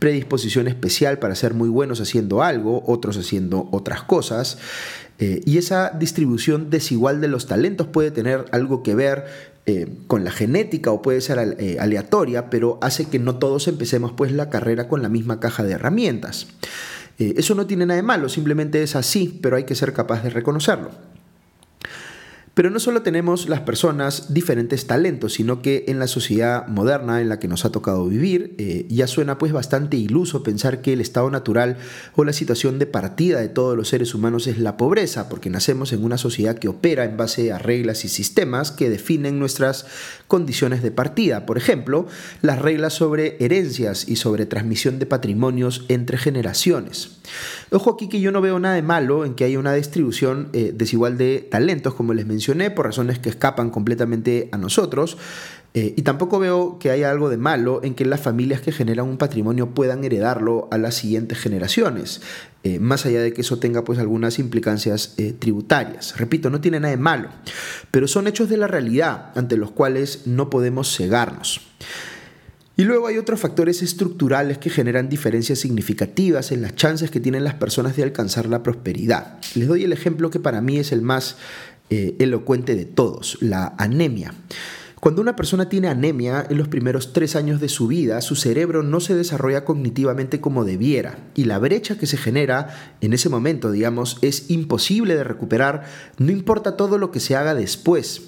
predisposición 0.00 0.66
especial 0.66 1.20
para 1.20 1.36
ser 1.36 1.54
muy 1.54 1.68
buenos 1.68 2.00
haciendo 2.00 2.42
algo, 2.42 2.82
otros 2.86 3.16
haciendo 3.16 3.68
otras 3.70 4.02
cosas. 4.02 4.58
Eh, 5.18 5.40
y 5.44 5.58
esa 5.58 5.90
distribución 5.90 6.70
desigual 6.70 7.20
de 7.20 7.28
los 7.28 7.46
talentos 7.46 7.86
puede 7.86 8.10
tener 8.10 8.44
algo 8.50 8.82
que 8.82 8.94
ver 8.94 9.24
eh, 9.66 9.88
con 10.06 10.24
la 10.24 10.32
genética 10.32 10.90
o 10.90 11.02
puede 11.02 11.20
ser 11.20 11.56
eh, 11.58 11.76
aleatoria, 11.78 12.50
pero 12.50 12.78
hace 12.82 13.04
que 13.04 13.18
no 13.18 13.36
todos 13.36 13.68
empecemos 13.68 14.12
pues 14.12 14.32
la 14.32 14.50
carrera 14.50 14.88
con 14.88 15.02
la 15.02 15.08
misma 15.08 15.38
caja 15.38 15.62
de 15.62 15.72
herramientas. 15.72 16.48
eso 17.18 17.54
no 17.54 17.66
tiene 17.66 17.86
nada 17.86 17.96
de 17.96 18.02
malo, 18.02 18.28
simplemente 18.28 18.82
es 18.82 18.96
así, 18.96 19.38
pero 19.40 19.56
hay 19.56 19.64
que 19.64 19.76
ser 19.76 19.92
capaz 19.92 20.24
de 20.24 20.30
reconocerlo. 20.30 20.90
Pero 22.54 22.68
no 22.68 22.80
solo 22.80 23.00
tenemos 23.00 23.48
las 23.48 23.60
personas 23.60 24.34
diferentes 24.34 24.86
talentos, 24.86 25.32
sino 25.32 25.62
que 25.62 25.84
en 25.88 25.98
la 25.98 26.06
sociedad 26.06 26.66
moderna 26.68 27.22
en 27.22 27.30
la 27.30 27.38
que 27.38 27.48
nos 27.48 27.64
ha 27.64 27.72
tocado 27.72 28.06
vivir, 28.06 28.54
eh, 28.58 28.84
ya 28.90 29.06
suena 29.06 29.38
pues 29.38 29.52
bastante 29.52 29.96
iluso 29.96 30.42
pensar 30.42 30.82
que 30.82 30.92
el 30.92 31.00
estado 31.00 31.30
natural 31.30 31.78
o 32.14 32.24
la 32.24 32.34
situación 32.34 32.78
de 32.78 32.84
partida 32.84 33.40
de 33.40 33.48
todos 33.48 33.74
los 33.74 33.88
seres 33.88 34.14
humanos 34.14 34.46
es 34.46 34.58
la 34.58 34.76
pobreza, 34.76 35.30
porque 35.30 35.48
nacemos 35.48 35.94
en 35.94 36.04
una 36.04 36.18
sociedad 36.18 36.58
que 36.58 36.68
opera 36.68 37.04
en 37.04 37.16
base 37.16 37.52
a 37.52 37.58
reglas 37.58 38.04
y 38.04 38.08
sistemas 38.08 38.70
que 38.70 38.90
definen 38.90 39.38
nuestras 39.38 39.86
condiciones 40.32 40.82
de 40.82 40.90
partida. 40.90 41.44
Por 41.44 41.58
ejemplo, 41.58 42.06
las 42.40 42.58
reglas 42.58 42.94
sobre 42.94 43.36
herencias 43.38 44.08
y 44.08 44.16
sobre 44.16 44.46
transmisión 44.46 44.98
de 44.98 45.04
patrimonios 45.04 45.84
entre 45.88 46.16
generaciones. 46.16 47.18
Ojo 47.70 47.90
aquí 47.90 48.08
que 48.08 48.22
yo 48.22 48.32
no 48.32 48.40
veo 48.40 48.58
nada 48.58 48.74
de 48.74 48.80
malo 48.80 49.26
en 49.26 49.34
que 49.34 49.44
haya 49.44 49.58
una 49.58 49.74
distribución 49.74 50.48
eh, 50.54 50.72
desigual 50.74 51.18
de 51.18 51.46
talentos, 51.50 51.92
como 51.92 52.14
les 52.14 52.24
mencioné, 52.24 52.70
por 52.70 52.86
razones 52.86 53.18
que 53.18 53.28
escapan 53.28 53.68
completamente 53.68 54.48
a 54.52 54.56
nosotros. 54.56 55.18
Eh, 55.74 55.94
y 55.96 56.02
tampoco 56.02 56.38
veo 56.38 56.78
que 56.78 56.90
haya 56.90 57.10
algo 57.10 57.30
de 57.30 57.38
malo 57.38 57.80
en 57.82 57.94
que 57.94 58.04
las 58.04 58.20
familias 58.20 58.60
que 58.60 58.72
generan 58.72 59.08
un 59.08 59.16
patrimonio 59.16 59.70
puedan 59.70 60.04
heredarlo 60.04 60.68
a 60.70 60.78
las 60.78 60.96
siguientes 60.96 61.38
generaciones, 61.38 62.20
eh, 62.62 62.78
más 62.78 63.06
allá 63.06 63.22
de 63.22 63.32
que 63.32 63.40
eso 63.40 63.58
tenga 63.58 63.82
pues 63.82 63.98
algunas 63.98 64.38
implicancias 64.38 65.16
tributarias. 65.38 66.18
Repito, 66.18 66.50
no 66.50 66.60
tiene 66.60 66.78
nada 66.78 66.90
de 66.90 67.00
malo, 67.00 67.30
pero 67.90 68.06
son 68.06 68.26
hechos 68.26 68.50
de 68.50 68.58
la 68.58 68.66
realidad 68.66 69.30
ante 69.34 69.56
los 69.56 69.70
cuales 69.70 70.26
no 70.26 70.50
podemos 70.50 70.94
cegarnos. 70.94 71.62
Y 72.76 72.84
luego 72.84 73.06
hay 73.06 73.18
otros 73.18 73.38
factores 73.38 73.82
estructurales 73.82 74.56
que 74.58 74.70
generan 74.70 75.08
diferencias 75.08 75.58
significativas 75.58 76.52
en 76.52 76.62
las 76.62 76.74
chances 76.74 77.10
que 77.10 77.20
tienen 77.20 77.44
las 77.44 77.54
personas 77.54 77.96
de 77.96 78.02
alcanzar 78.02 78.46
la 78.46 78.62
prosperidad. 78.62 79.38
Les 79.54 79.68
doy 79.68 79.84
el 79.84 79.92
ejemplo 79.92 80.30
que 80.30 80.40
para 80.40 80.62
mí 80.62 80.78
es 80.78 80.90
el 80.90 81.02
más 81.02 81.36
eh, 81.90 82.16
elocuente 82.18 82.74
de 82.74 82.86
todos, 82.86 83.36
la 83.42 83.74
anemia. 83.76 84.34
Cuando 85.02 85.20
una 85.20 85.34
persona 85.34 85.68
tiene 85.68 85.88
anemia 85.88 86.46
en 86.48 86.58
los 86.58 86.68
primeros 86.68 87.12
tres 87.12 87.34
años 87.34 87.60
de 87.60 87.68
su 87.68 87.88
vida, 87.88 88.20
su 88.20 88.36
cerebro 88.36 88.84
no 88.84 89.00
se 89.00 89.16
desarrolla 89.16 89.64
cognitivamente 89.64 90.40
como 90.40 90.64
debiera 90.64 91.18
y 91.34 91.42
la 91.42 91.58
brecha 91.58 91.98
que 91.98 92.06
se 92.06 92.16
genera 92.16 92.68
en 93.00 93.12
ese 93.12 93.28
momento, 93.28 93.72
digamos, 93.72 94.18
es 94.22 94.48
imposible 94.48 95.16
de 95.16 95.24
recuperar, 95.24 95.86
no 96.18 96.30
importa 96.30 96.76
todo 96.76 96.98
lo 96.98 97.10
que 97.10 97.18
se 97.18 97.34
haga 97.34 97.56
después. 97.56 98.22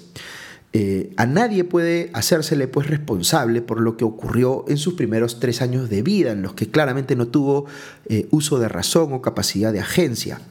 Eh, 0.77 1.13
a 1.15 1.25
nadie 1.25 1.63
puede 1.63 2.09
hacérsele 2.11 2.67
pues 2.67 2.87
responsable 2.87 3.61
por 3.61 3.79
lo 3.79 3.95
que 3.95 4.03
ocurrió 4.03 4.65
en 4.67 4.75
sus 4.75 4.95
primeros 4.95 5.39
tres 5.39 5.61
años 5.61 5.89
de 5.89 6.01
vida, 6.01 6.33
en 6.33 6.41
los 6.41 6.53
que 6.53 6.69
claramente 6.69 7.15
no 7.15 7.29
tuvo 7.29 7.65
eh, 8.09 8.27
uso 8.31 8.59
de 8.59 8.67
razón 8.67 9.13
o 9.13 9.21
capacidad 9.21 9.71
de 9.71 9.79
agencia. 9.79 10.41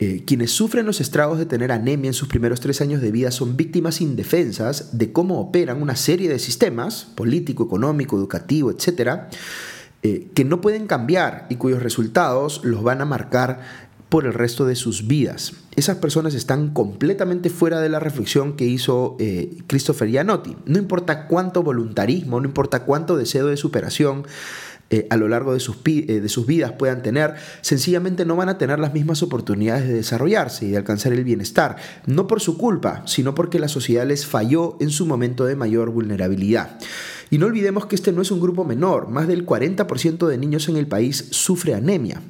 Eh, 0.00 0.24
quienes 0.26 0.50
sufren 0.50 0.86
los 0.86 1.00
estragos 1.00 1.38
de 1.38 1.46
tener 1.46 1.70
anemia 1.70 2.08
en 2.08 2.14
sus 2.14 2.26
primeros 2.26 2.58
tres 2.58 2.80
años 2.80 3.00
de 3.00 3.12
vida 3.12 3.30
son 3.30 3.56
víctimas 3.56 4.00
indefensas 4.00 4.98
de 4.98 5.12
cómo 5.12 5.40
operan 5.40 5.80
una 5.80 5.94
serie 5.94 6.28
de 6.28 6.40
sistemas, 6.40 7.04
político, 7.14 7.62
económico, 7.62 8.16
educativo, 8.16 8.72
etcétera, 8.72 9.30
que 10.02 10.44
no 10.46 10.62
pueden 10.62 10.86
cambiar 10.86 11.46
y 11.50 11.56
cuyos 11.56 11.82
resultados 11.82 12.62
los 12.64 12.82
van 12.82 13.02
a 13.02 13.04
marcar 13.04 13.89
por 14.10 14.26
el 14.26 14.34
resto 14.34 14.66
de 14.66 14.74
sus 14.76 15.06
vidas. 15.06 15.54
Esas 15.76 15.96
personas 15.96 16.34
están 16.34 16.74
completamente 16.74 17.48
fuera 17.48 17.80
de 17.80 17.88
la 17.88 18.00
reflexión 18.00 18.56
que 18.56 18.66
hizo 18.66 19.16
eh, 19.20 19.56
Christopher 19.68 20.10
Gianotti. 20.10 20.56
No 20.66 20.78
importa 20.78 21.26
cuánto 21.26 21.62
voluntarismo, 21.62 22.40
no 22.40 22.46
importa 22.46 22.84
cuánto 22.84 23.16
deseo 23.16 23.46
de 23.46 23.56
superación 23.56 24.24
eh, 24.92 25.06
a 25.08 25.16
lo 25.16 25.28
largo 25.28 25.52
de 25.52 25.60
sus, 25.60 25.76
eh, 25.86 26.20
de 26.20 26.28
sus 26.28 26.46
vidas 26.46 26.72
puedan 26.72 27.02
tener, 27.02 27.36
sencillamente 27.60 28.24
no 28.24 28.34
van 28.34 28.48
a 28.48 28.58
tener 28.58 28.80
las 28.80 28.92
mismas 28.92 29.22
oportunidades 29.22 29.86
de 29.86 29.94
desarrollarse 29.94 30.66
y 30.66 30.70
de 30.70 30.78
alcanzar 30.78 31.12
el 31.12 31.22
bienestar, 31.22 31.76
no 32.06 32.26
por 32.26 32.40
su 32.40 32.58
culpa, 32.58 33.04
sino 33.06 33.32
porque 33.36 33.60
la 33.60 33.68
sociedad 33.68 34.04
les 34.04 34.26
falló 34.26 34.76
en 34.80 34.90
su 34.90 35.06
momento 35.06 35.44
de 35.44 35.54
mayor 35.54 35.90
vulnerabilidad. 35.90 36.76
Y 37.30 37.38
no 37.38 37.46
olvidemos 37.46 37.86
que 37.86 37.94
este 37.94 38.10
no 38.10 38.20
es 38.20 38.32
un 38.32 38.40
grupo 38.40 38.64
menor, 38.64 39.08
más 39.08 39.28
del 39.28 39.46
40% 39.46 40.26
de 40.26 40.38
niños 40.38 40.68
en 40.68 40.76
el 40.76 40.88
país 40.88 41.28
sufre 41.30 41.74
anemia. 41.74 42.20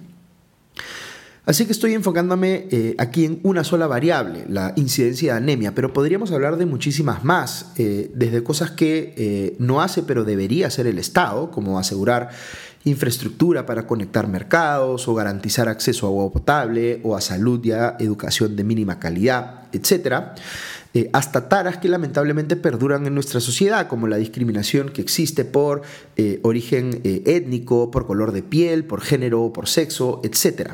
Así 1.47 1.65
que 1.65 1.73
estoy 1.73 1.95
enfocándome 1.95 2.69
eh, 2.71 2.95
aquí 2.99 3.25
en 3.25 3.41
una 3.45 3.65
sola 3.65 3.87
variable, 3.87 4.45
la 4.49 4.75
incidencia 4.77 5.33
de 5.33 5.39
anemia, 5.39 5.75
pero 5.75 5.93
podríamos 5.93 6.33
hablar 6.33 6.59
de 6.59 6.67
muchísimas 6.67 7.25
más, 7.25 7.73
eh, 7.77 8.11
desde 8.15 8.43
cosas 8.43 8.73
que 8.73 9.15
eh, 9.17 9.57
no 9.59 9.81
hace 9.81 10.03
pero 10.03 10.25
debería 10.25 10.67
hacer 10.67 10.87
el 10.87 10.99
Estado, 10.99 11.51
como 11.51 11.79
asegurar 11.79 12.29
infraestructura 12.85 13.65
para 13.65 13.87
conectar 13.87 14.27
mercados 14.29 15.09
o 15.09 15.15
garantizar 15.15 15.69
acceso 15.69 16.07
a 16.07 16.11
agua 16.11 16.31
potable 16.31 17.01
o 17.05 17.17
a 17.17 17.21
salud 17.21 17.65
y 17.65 17.73
a 17.73 17.97
educación 17.99 18.55
de 18.57 18.65
mínima 18.65 18.99
calidad, 18.99 19.65
etc. 19.73 20.39
hasta 21.13 21.49
taras 21.49 21.77
que 21.77 21.89
lamentablemente 21.89 22.57
perduran 22.57 23.07
en 23.07 23.15
nuestra 23.15 23.41
sociedad, 23.41 23.87
como 23.87 24.07
la 24.07 24.17
discriminación 24.17 24.89
que 24.89 25.03
existe 25.03 25.45
por 25.45 25.83
origen 26.43 27.03
étnico, 27.05 27.91
por 27.91 28.07
color 28.07 28.33
de 28.33 28.43
piel, 28.43 28.85
por 28.85 29.03
género, 29.03 29.53
por 29.53 29.69
sexo, 29.69 30.23
etc. 30.25 30.71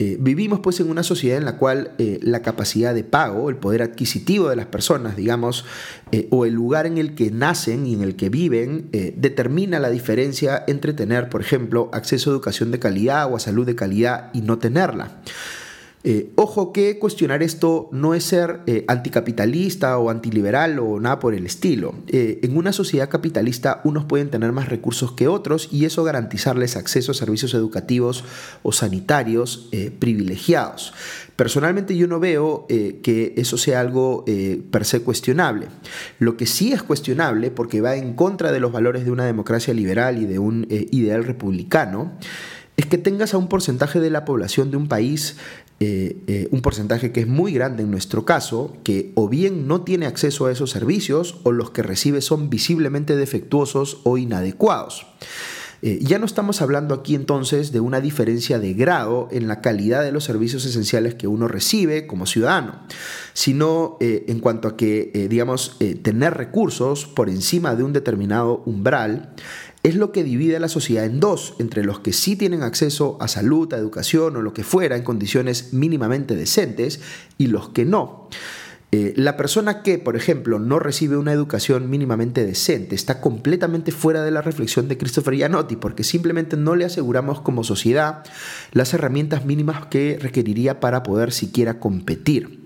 Eh, 0.00 0.16
vivimos 0.20 0.60
pues 0.60 0.78
en 0.78 0.90
una 0.90 1.02
sociedad 1.02 1.38
en 1.38 1.44
la 1.44 1.56
cual 1.56 1.92
eh, 1.98 2.20
la 2.22 2.40
capacidad 2.40 2.94
de 2.94 3.02
pago, 3.02 3.50
el 3.50 3.56
poder 3.56 3.82
adquisitivo 3.82 4.48
de 4.48 4.54
las 4.54 4.66
personas, 4.66 5.16
digamos, 5.16 5.64
eh, 6.12 6.28
o 6.30 6.46
el 6.46 6.54
lugar 6.54 6.86
en 6.86 6.98
el 6.98 7.16
que 7.16 7.32
nacen 7.32 7.84
y 7.84 7.94
en 7.94 8.02
el 8.02 8.14
que 8.14 8.28
viven, 8.28 8.90
determina 9.16 9.80
la 9.80 9.90
diferencia 9.90 10.62
entre 10.68 10.92
tener, 10.92 11.28
por 11.28 11.40
ejemplo, 11.40 11.90
acceso 11.92 12.30
a 12.30 12.34
educación 12.34 12.70
de 12.70 12.78
calidad 12.78 13.30
o 13.30 13.36
a 13.36 13.40
salud 13.40 13.66
de 13.66 13.74
calidad 13.74 14.30
y 14.32 14.42
no 14.42 14.58
tenerla. 14.58 15.20
Eh, 16.04 16.30
ojo 16.36 16.72
que 16.72 16.98
cuestionar 16.98 17.42
esto 17.42 17.88
no 17.90 18.14
es 18.14 18.22
ser 18.22 18.60
eh, 18.66 18.84
anticapitalista 18.86 19.98
o 19.98 20.10
antiliberal 20.10 20.78
o 20.78 21.00
nada 21.00 21.18
por 21.18 21.34
el 21.34 21.44
estilo. 21.44 21.94
Eh, 22.06 22.38
en 22.42 22.56
una 22.56 22.72
sociedad 22.72 23.08
capitalista 23.08 23.80
unos 23.82 24.04
pueden 24.04 24.30
tener 24.30 24.52
más 24.52 24.68
recursos 24.68 25.12
que 25.12 25.26
otros 25.26 25.68
y 25.72 25.86
eso 25.86 26.04
garantizarles 26.04 26.76
acceso 26.76 27.10
a 27.10 27.14
servicios 27.14 27.52
educativos 27.54 28.24
o 28.62 28.70
sanitarios 28.72 29.68
privilegiados. 29.98 30.92
Personalmente 31.36 31.96
yo 31.96 32.06
no 32.06 32.20
veo 32.20 32.66
que 32.68 33.34
eso 33.36 33.56
sea 33.56 33.80
algo 33.80 34.24
per 34.70 34.84
se 34.84 35.02
cuestionable. 35.02 35.68
Lo 36.18 36.36
que 36.36 36.46
sí 36.46 36.72
es 36.72 36.82
cuestionable, 36.82 37.50
porque 37.50 37.80
va 37.80 37.96
en 37.96 38.14
contra 38.14 38.52
de 38.52 38.60
los 38.60 38.72
valores 38.72 39.04
de 39.04 39.10
una 39.10 39.24
democracia 39.24 39.74
liberal 39.74 40.20
y 40.20 40.26
de 40.26 40.38
un 40.38 40.66
ideal 40.68 41.24
republicano, 41.24 42.12
es 42.78 42.86
que 42.86 42.96
tengas 42.96 43.34
a 43.34 43.38
un 43.38 43.48
porcentaje 43.48 43.98
de 43.98 44.08
la 44.08 44.24
población 44.24 44.70
de 44.70 44.76
un 44.76 44.86
país 44.86 45.36
eh, 45.80 46.16
eh, 46.26 46.48
un 46.50 46.60
porcentaje 46.60 47.12
que 47.12 47.20
es 47.20 47.28
muy 47.28 47.52
grande 47.52 47.84
en 47.84 47.90
nuestro 47.92 48.24
caso, 48.24 48.76
que 48.82 49.12
o 49.14 49.28
bien 49.28 49.68
no 49.68 49.82
tiene 49.82 50.06
acceso 50.06 50.46
a 50.46 50.50
esos 50.50 50.70
servicios 50.70 51.36
o 51.44 51.52
los 51.52 51.70
que 51.70 51.84
recibe 51.84 52.20
son 52.20 52.50
visiblemente 52.50 53.14
defectuosos 53.14 54.00
o 54.02 54.18
inadecuados. 54.18 55.06
Eh, 55.80 56.00
ya 56.02 56.18
no 56.18 56.26
estamos 56.26 56.60
hablando 56.62 56.96
aquí 56.96 57.14
entonces 57.14 57.70
de 57.70 57.78
una 57.78 58.00
diferencia 58.00 58.58
de 58.58 58.74
grado 58.74 59.28
en 59.30 59.46
la 59.46 59.60
calidad 59.60 60.02
de 60.02 60.10
los 60.10 60.24
servicios 60.24 60.64
esenciales 60.64 61.14
que 61.14 61.28
uno 61.28 61.46
recibe 61.46 62.08
como 62.08 62.26
ciudadano, 62.26 62.80
sino 63.32 63.96
en 64.00 64.40
cuanto 64.40 64.66
a 64.66 64.76
que, 64.76 65.28
digamos, 65.30 65.76
tener 66.02 66.34
recursos 66.34 67.06
por 67.06 67.30
encima 67.30 67.76
de 67.76 67.84
un 67.84 67.92
determinado 67.92 68.64
umbral 68.66 69.36
es 69.88 69.94
lo 69.94 70.12
que 70.12 70.24
divide 70.24 70.56
a 70.56 70.60
la 70.60 70.68
sociedad 70.68 71.04
en 71.04 71.18
dos, 71.18 71.54
entre 71.58 71.82
los 71.82 72.00
que 72.00 72.12
sí 72.12 72.36
tienen 72.36 72.62
acceso 72.62 73.16
a 73.20 73.28
salud, 73.28 73.72
a 73.72 73.78
educación 73.78 74.36
o 74.36 74.42
lo 74.42 74.52
que 74.52 74.62
fuera 74.62 74.96
en 74.96 75.02
condiciones 75.02 75.72
mínimamente 75.72 76.36
decentes 76.36 77.00
y 77.38 77.46
los 77.46 77.70
que 77.70 77.84
no. 77.84 78.28
Eh, 78.90 79.12
la 79.16 79.36
persona 79.36 79.82
que, 79.82 79.98
por 79.98 80.16
ejemplo, 80.16 80.58
no 80.58 80.78
recibe 80.78 81.18
una 81.18 81.32
educación 81.32 81.90
mínimamente 81.90 82.46
decente 82.46 82.94
está 82.94 83.20
completamente 83.20 83.92
fuera 83.92 84.22
de 84.22 84.30
la 84.30 84.40
reflexión 84.40 84.88
de 84.88 84.96
Christopher 84.96 85.34
Gianotti 85.34 85.76
porque 85.76 86.04
simplemente 86.04 86.56
no 86.56 86.74
le 86.74 86.86
aseguramos 86.86 87.42
como 87.42 87.64
sociedad 87.64 88.24
las 88.72 88.94
herramientas 88.94 89.44
mínimas 89.44 89.86
que 89.86 90.18
requeriría 90.20 90.80
para 90.80 91.02
poder 91.02 91.32
siquiera 91.32 91.80
competir. 91.80 92.64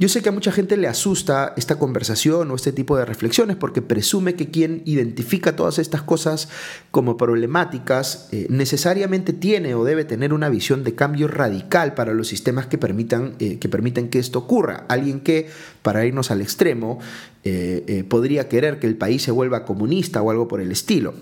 Yo 0.00 0.08
sé 0.08 0.22
que 0.22 0.28
a 0.28 0.32
mucha 0.32 0.52
gente 0.52 0.76
le 0.76 0.86
asusta 0.86 1.54
esta 1.56 1.76
conversación 1.76 2.48
o 2.52 2.54
este 2.54 2.70
tipo 2.70 2.96
de 2.96 3.04
reflexiones 3.04 3.56
porque 3.56 3.82
presume 3.82 4.34
que 4.34 4.48
quien 4.48 4.82
identifica 4.84 5.56
todas 5.56 5.80
estas 5.80 6.02
cosas 6.02 6.48
como 6.92 7.16
problemáticas 7.16 8.28
eh, 8.30 8.46
necesariamente 8.48 9.32
tiene 9.32 9.74
o 9.74 9.82
debe 9.82 10.04
tener 10.04 10.32
una 10.32 10.50
visión 10.50 10.84
de 10.84 10.94
cambio 10.94 11.26
radical 11.26 11.94
para 11.94 12.14
los 12.14 12.28
sistemas 12.28 12.68
que 12.68 12.78
permitan, 12.78 13.34
eh, 13.40 13.58
que, 13.58 14.08
que 14.08 14.18
esto 14.20 14.38
ocurra. 14.38 14.84
Alguien 14.88 15.18
que, 15.18 15.48
para 15.82 16.06
irnos 16.06 16.30
al 16.30 16.42
extremo, 16.42 17.00
eh, 17.42 18.04
podría 18.08 18.48
querer 18.48 18.78
que 18.78 18.86
el 18.86 18.96
país 18.96 19.22
se 19.22 19.32
vuelva 19.32 19.64
comunista 19.64 20.22
o 20.22 20.30
algo 20.30 20.46
por 20.46 20.60
el 20.60 20.70
estilo. 20.70 21.14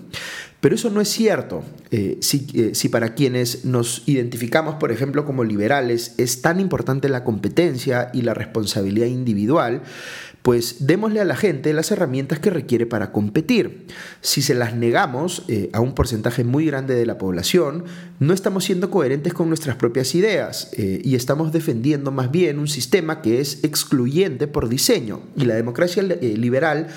Pero 0.59 0.73
eso 0.73 0.89
no 0.89 1.01
es 1.01 1.09
cierto. 1.09 1.63
Eh, 1.91 2.19
eh, 2.53 2.71
si, 2.73 2.89
para 2.89 3.13
quienes 3.13 3.65
nos 3.65 4.03
identificamos, 4.07 4.75
por 4.75 4.91
ejemplo, 4.91 5.23
como 5.23 5.43
liberales, 5.43 6.15
es 6.17 6.41
tan 6.41 6.59
importante 6.59 7.09
la 7.09 7.23
competencia 7.23 8.09
y 8.11 8.23
la 8.23 8.33
responsabilidad 8.33 9.05
individual, 9.05 9.83
pues 10.41 10.87
démosle 10.87 11.19
a 11.19 11.25
la 11.25 11.35
gente 11.35 11.73
las 11.73 11.91
herramientas 11.91 12.39
que 12.39 12.49
requiere 12.49 12.87
para 12.87 13.11
competir. 13.11 13.85
Si 14.21 14.41
se 14.41 14.55
las 14.55 14.75
negamos 14.75 15.43
eh, 15.47 15.69
a 15.73 15.81
un 15.81 15.93
porcentaje 15.93 16.43
muy 16.43 16.65
grande 16.65 16.95
de 16.95 17.05
la 17.05 17.19
población, 17.19 17.83
no 18.19 18.33
estamos 18.33 18.63
siendo 18.63 18.89
coherentes 18.89 19.33
con 19.33 19.49
nuestras 19.49 19.75
propias 19.75 20.15
ideas 20.15 20.71
y 20.75 21.15
estamos 21.15 21.51
defendiendo 21.51 22.11
más 22.11 22.31
bien 22.31 22.57
un 22.57 22.67
sistema 22.67 23.21
que 23.21 23.41
es 23.41 23.63
excluyente 23.63 24.47
por 24.47 24.69
diseño. 24.69 25.21
Y 25.35 25.45
la 25.45 25.53
democracia 25.53 26.01
liberal 26.01 26.87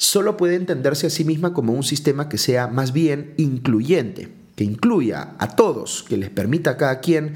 solo 0.00 0.38
puede 0.38 0.54
entenderse 0.54 1.08
a 1.08 1.10
sí 1.10 1.24
misma 1.24 1.52
como 1.52 1.74
un 1.74 1.82
sistema 1.82 2.30
que 2.30 2.38
sea 2.38 2.68
más 2.68 2.94
bien 2.94 3.34
incluyente, 3.36 4.30
que 4.56 4.64
incluya 4.64 5.34
a 5.38 5.54
todos, 5.54 6.06
que 6.08 6.16
les 6.16 6.30
permita 6.30 6.70
a 6.70 6.76
cada 6.78 7.00
quien 7.00 7.34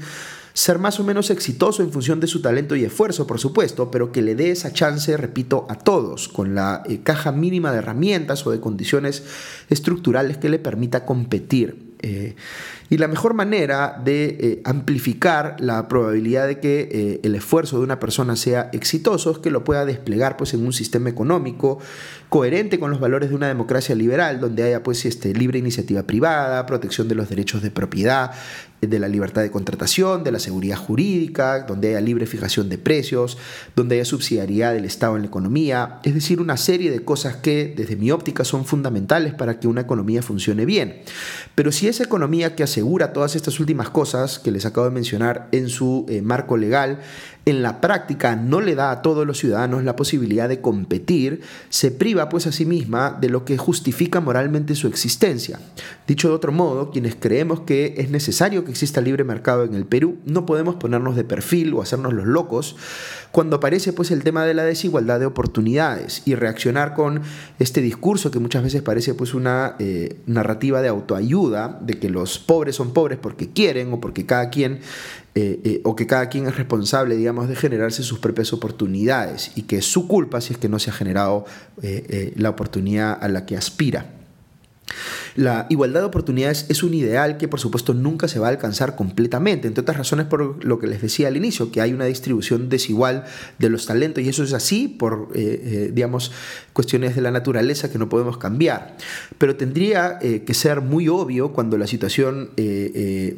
ser 0.55 0.79
más 0.79 0.99
o 1.01 1.03
menos 1.03 1.29
exitoso 1.29 1.83
en 1.83 1.91
función 1.91 2.21
de 2.21 2.27
su 2.27 2.41
talento 2.41 2.77
y 2.77 2.85
esfuerzo, 2.85 3.27
por 3.27 3.39
supuesto, 3.39 3.91
pero 3.91 4.11
que 4.13 4.21
le 4.21 4.35
dé 4.35 4.51
esa 4.51 4.71
chance, 4.71 5.15
repito, 5.17 5.67
a 5.69 5.75
todos, 5.75 6.29
con 6.29 6.55
la 6.55 6.81
eh, 6.87 7.01
caja 7.03 7.33
mínima 7.33 7.73
de 7.73 7.79
herramientas 7.79 8.47
o 8.47 8.51
de 8.51 8.61
condiciones 8.61 9.23
estructurales 9.69 10.37
que 10.37 10.47
le 10.47 10.57
permita 10.57 11.05
competir. 11.05 11.93
Eh, 11.99 12.35
y 12.89 12.97
la 12.97 13.07
mejor 13.07 13.33
manera 13.33 14.01
de 14.03 14.37
eh, 14.39 14.61
amplificar 14.63 15.57
la 15.59 15.87
probabilidad 15.89 16.47
de 16.47 16.59
que 16.59 17.19
el 17.21 17.35
esfuerzo 17.35 17.77
de 17.79 17.83
una 17.83 17.99
persona 17.99 18.35
sea 18.35 18.69
exitoso 18.71 19.31
es 19.31 19.37
que 19.39 19.51
lo 19.51 19.63
pueda 19.65 19.85
desplegar 19.85 20.37
pues, 20.37 20.53
en 20.53 20.65
un 20.65 20.71
sistema 20.71 21.09
económico 21.09 21.79
coherente 22.35 22.81
con 22.81 22.91
los 22.91 22.99
valores 22.99 23.29
de 23.29 23.35
una 23.35 23.47
democracia 23.47 23.95
liberal, 23.95 24.41
donde 24.41 24.63
haya 24.63 24.83
pues, 24.83 25.05
este, 25.05 25.33
libre 25.33 25.57
iniciativa 25.57 26.03
privada, 26.03 26.65
protección 26.65 27.07
de 27.07 27.15
los 27.15 27.29
derechos 27.29 27.61
de 27.61 27.71
propiedad, 27.71 28.31
de 28.81 28.99
la 28.99 29.07
libertad 29.07 29.41
de 29.41 29.51
contratación, 29.51 30.23
de 30.23 30.31
la 30.31 30.39
seguridad 30.39 30.77
jurídica, 30.77 31.61
donde 31.61 31.89
haya 31.89 32.01
libre 32.01 32.25
fijación 32.25 32.67
de 32.67 32.77
precios, 32.77 33.37
donde 33.75 33.95
haya 33.95 34.05
subsidiariedad 34.05 34.73
del 34.73 34.83
Estado 34.83 35.15
en 35.15 35.21
la 35.21 35.27
economía, 35.27 35.99
es 36.03 36.13
decir, 36.13 36.41
una 36.41 36.57
serie 36.57 36.91
de 36.91 37.03
cosas 37.03 37.37
que 37.37 37.73
desde 37.75 37.95
mi 37.95 38.11
óptica 38.11 38.43
son 38.43 38.65
fundamentales 38.65 39.33
para 39.33 39.59
que 39.59 39.67
una 39.67 39.81
economía 39.81 40.21
funcione 40.21 40.65
bien. 40.65 41.01
Pero 41.55 41.71
si 41.71 41.87
esa 41.87 42.03
economía 42.03 42.55
que 42.55 42.63
asegura 42.63 43.13
todas 43.13 43.35
estas 43.35 43.59
últimas 43.61 43.89
cosas 43.89 44.39
que 44.39 44.51
les 44.51 44.65
acabo 44.65 44.87
de 44.87 44.93
mencionar 44.93 45.47
en 45.51 45.69
su 45.69 46.05
eh, 46.09 46.21
marco 46.21 46.57
legal, 46.57 46.99
en 47.45 47.61
la 47.61 47.79
práctica 47.79 48.35
no 48.35 48.59
le 48.59 48.73
da 48.75 48.91
a 48.91 49.01
todos 49.01 49.25
los 49.25 49.37
ciudadanos 49.37 49.83
la 49.83 49.95
posibilidad 49.95 50.49
de 50.49 50.61
competir, 50.61 51.41
se 51.69 51.91
priva 51.91 52.24
pues 52.29 52.47
a 52.47 52.51
sí 52.51 52.65
misma 52.65 53.17
de 53.19 53.29
lo 53.29 53.45
que 53.45 53.57
justifica 53.57 54.19
moralmente 54.19 54.75
su 54.75 54.87
existencia. 54.87 55.59
Dicho 56.07 56.29
de 56.29 56.35
otro 56.35 56.51
modo, 56.51 56.91
quienes 56.91 57.15
creemos 57.15 57.61
que 57.61 57.95
es 57.97 58.09
necesario 58.09 58.65
que 58.65 58.71
exista 58.71 59.01
libre 59.01 59.23
mercado 59.23 59.63
en 59.63 59.73
el 59.73 59.85
Perú, 59.85 60.17
no 60.25 60.45
podemos 60.45 60.75
ponernos 60.75 61.15
de 61.15 61.23
perfil 61.23 61.73
o 61.73 61.81
hacernos 61.81 62.13
los 62.13 62.25
locos 62.25 62.75
cuando 63.31 63.57
aparece 63.57 63.91
pues 63.91 64.11
el 64.11 64.23
tema 64.23 64.45
de 64.45 64.53
la 64.53 64.63
desigualdad 64.63 65.19
de 65.19 65.25
oportunidades 65.25 66.21
y 66.25 66.35
reaccionar 66.35 66.93
con 66.93 67.21
este 67.59 67.81
discurso 67.81 68.31
que 68.31 68.39
muchas 68.39 68.63
veces 68.63 68.81
parece 68.81 69.13
pues 69.13 69.33
una 69.33 69.75
eh, 69.79 70.21
narrativa 70.25 70.81
de 70.81 70.87
autoayuda, 70.87 71.79
de 71.81 71.99
que 71.99 72.09
los 72.09 72.39
pobres 72.39 72.77
son 72.77 72.93
pobres 72.93 73.19
porque 73.21 73.49
quieren 73.49 73.91
o 73.91 73.99
porque 73.99 74.25
cada 74.25 74.49
quien 74.49 74.79
eh, 75.35 75.59
eh, 75.63 75.81
o 75.83 75.95
que 75.95 76.07
cada 76.07 76.29
quien 76.29 76.47
es 76.47 76.55
responsable, 76.55 77.15
digamos, 77.15 77.49
de 77.49 77.55
generarse 77.55 78.03
sus 78.03 78.19
propias 78.19 78.53
oportunidades 78.53 79.51
y 79.55 79.63
que 79.63 79.77
es 79.77 79.85
su 79.85 80.07
culpa 80.07 80.39
si 80.41 80.53
es 80.53 80.59
que 80.59 80.69
no 80.69 80.79
se 80.79 80.89
ha 80.89 80.93
generado 80.93 81.45
la 82.35 82.49
oportunidad 82.49 83.17
a 83.21 83.27
la 83.27 83.45
que 83.45 83.57
aspira. 83.57 84.05
La 85.35 85.65
igualdad 85.69 85.99
de 85.99 86.05
oportunidades 86.05 86.65
es 86.69 86.81
un 86.81 86.93
ideal 86.93 87.35
que 87.35 87.49
por 87.49 87.59
supuesto 87.59 87.93
nunca 87.93 88.29
se 88.29 88.39
va 88.39 88.47
a 88.47 88.51
alcanzar 88.51 88.95
completamente, 88.95 89.67
entre 89.67 89.81
otras 89.81 89.97
razones 89.97 90.27
por 90.27 90.63
lo 90.63 90.79
que 90.79 90.87
les 90.87 91.01
decía 91.01 91.27
al 91.27 91.35
inicio, 91.35 91.73
que 91.73 91.81
hay 91.81 91.91
una 91.91 92.05
distribución 92.05 92.69
desigual 92.69 93.25
de 93.59 93.69
los 93.69 93.85
talentos 93.85 94.23
y 94.23 94.29
eso 94.29 94.43
es 94.43 94.53
así 94.53 94.87
por, 94.87 95.27
eh, 95.35 95.61
eh, 95.61 95.91
digamos, 95.93 96.31
cuestiones 96.71 97.17
de 97.17 97.21
la 97.21 97.31
naturaleza 97.31 97.91
que 97.91 97.97
no 97.97 98.07
podemos 98.07 98.37
cambiar. 98.37 98.95
Pero 99.37 99.57
tendría 99.57 100.19
eh, 100.21 100.43
que 100.45 100.53
ser 100.53 100.79
muy 100.79 101.09
obvio 101.09 101.51
cuando 101.51 101.77
la 101.77 101.87
situación, 101.87 102.51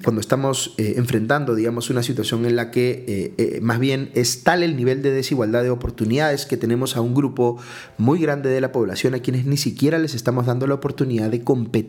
cuando 0.03 0.21
estamos 0.21 0.75
enfrentando, 0.77 1.55
digamos, 1.55 1.89
una 1.89 2.03
situación 2.03 2.45
en 2.45 2.55
la 2.55 2.69
que 2.69 3.59
más 3.61 3.79
bien 3.79 4.11
es 4.13 4.43
tal 4.43 4.61
el 4.61 4.77
nivel 4.77 5.01
de 5.01 5.11
desigualdad 5.11 5.63
de 5.63 5.69
oportunidades 5.71 6.45
que 6.45 6.57
tenemos 6.57 6.95
a 6.95 7.01
un 7.01 7.15
grupo 7.15 7.57
muy 7.97 8.19
grande 8.19 8.49
de 8.49 8.61
la 8.61 8.71
población 8.71 9.15
a 9.15 9.19
quienes 9.19 9.45
ni 9.45 9.57
siquiera 9.57 9.97
les 9.97 10.13
estamos 10.13 10.45
dando 10.45 10.67
la 10.67 10.75
oportunidad 10.75 11.29
de 11.31 11.41
competir 11.43 11.86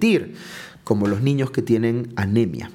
como 0.88 1.06
los 1.06 1.20
niños 1.20 1.50
que 1.50 1.60
tienen 1.60 2.14
anemia. 2.16 2.70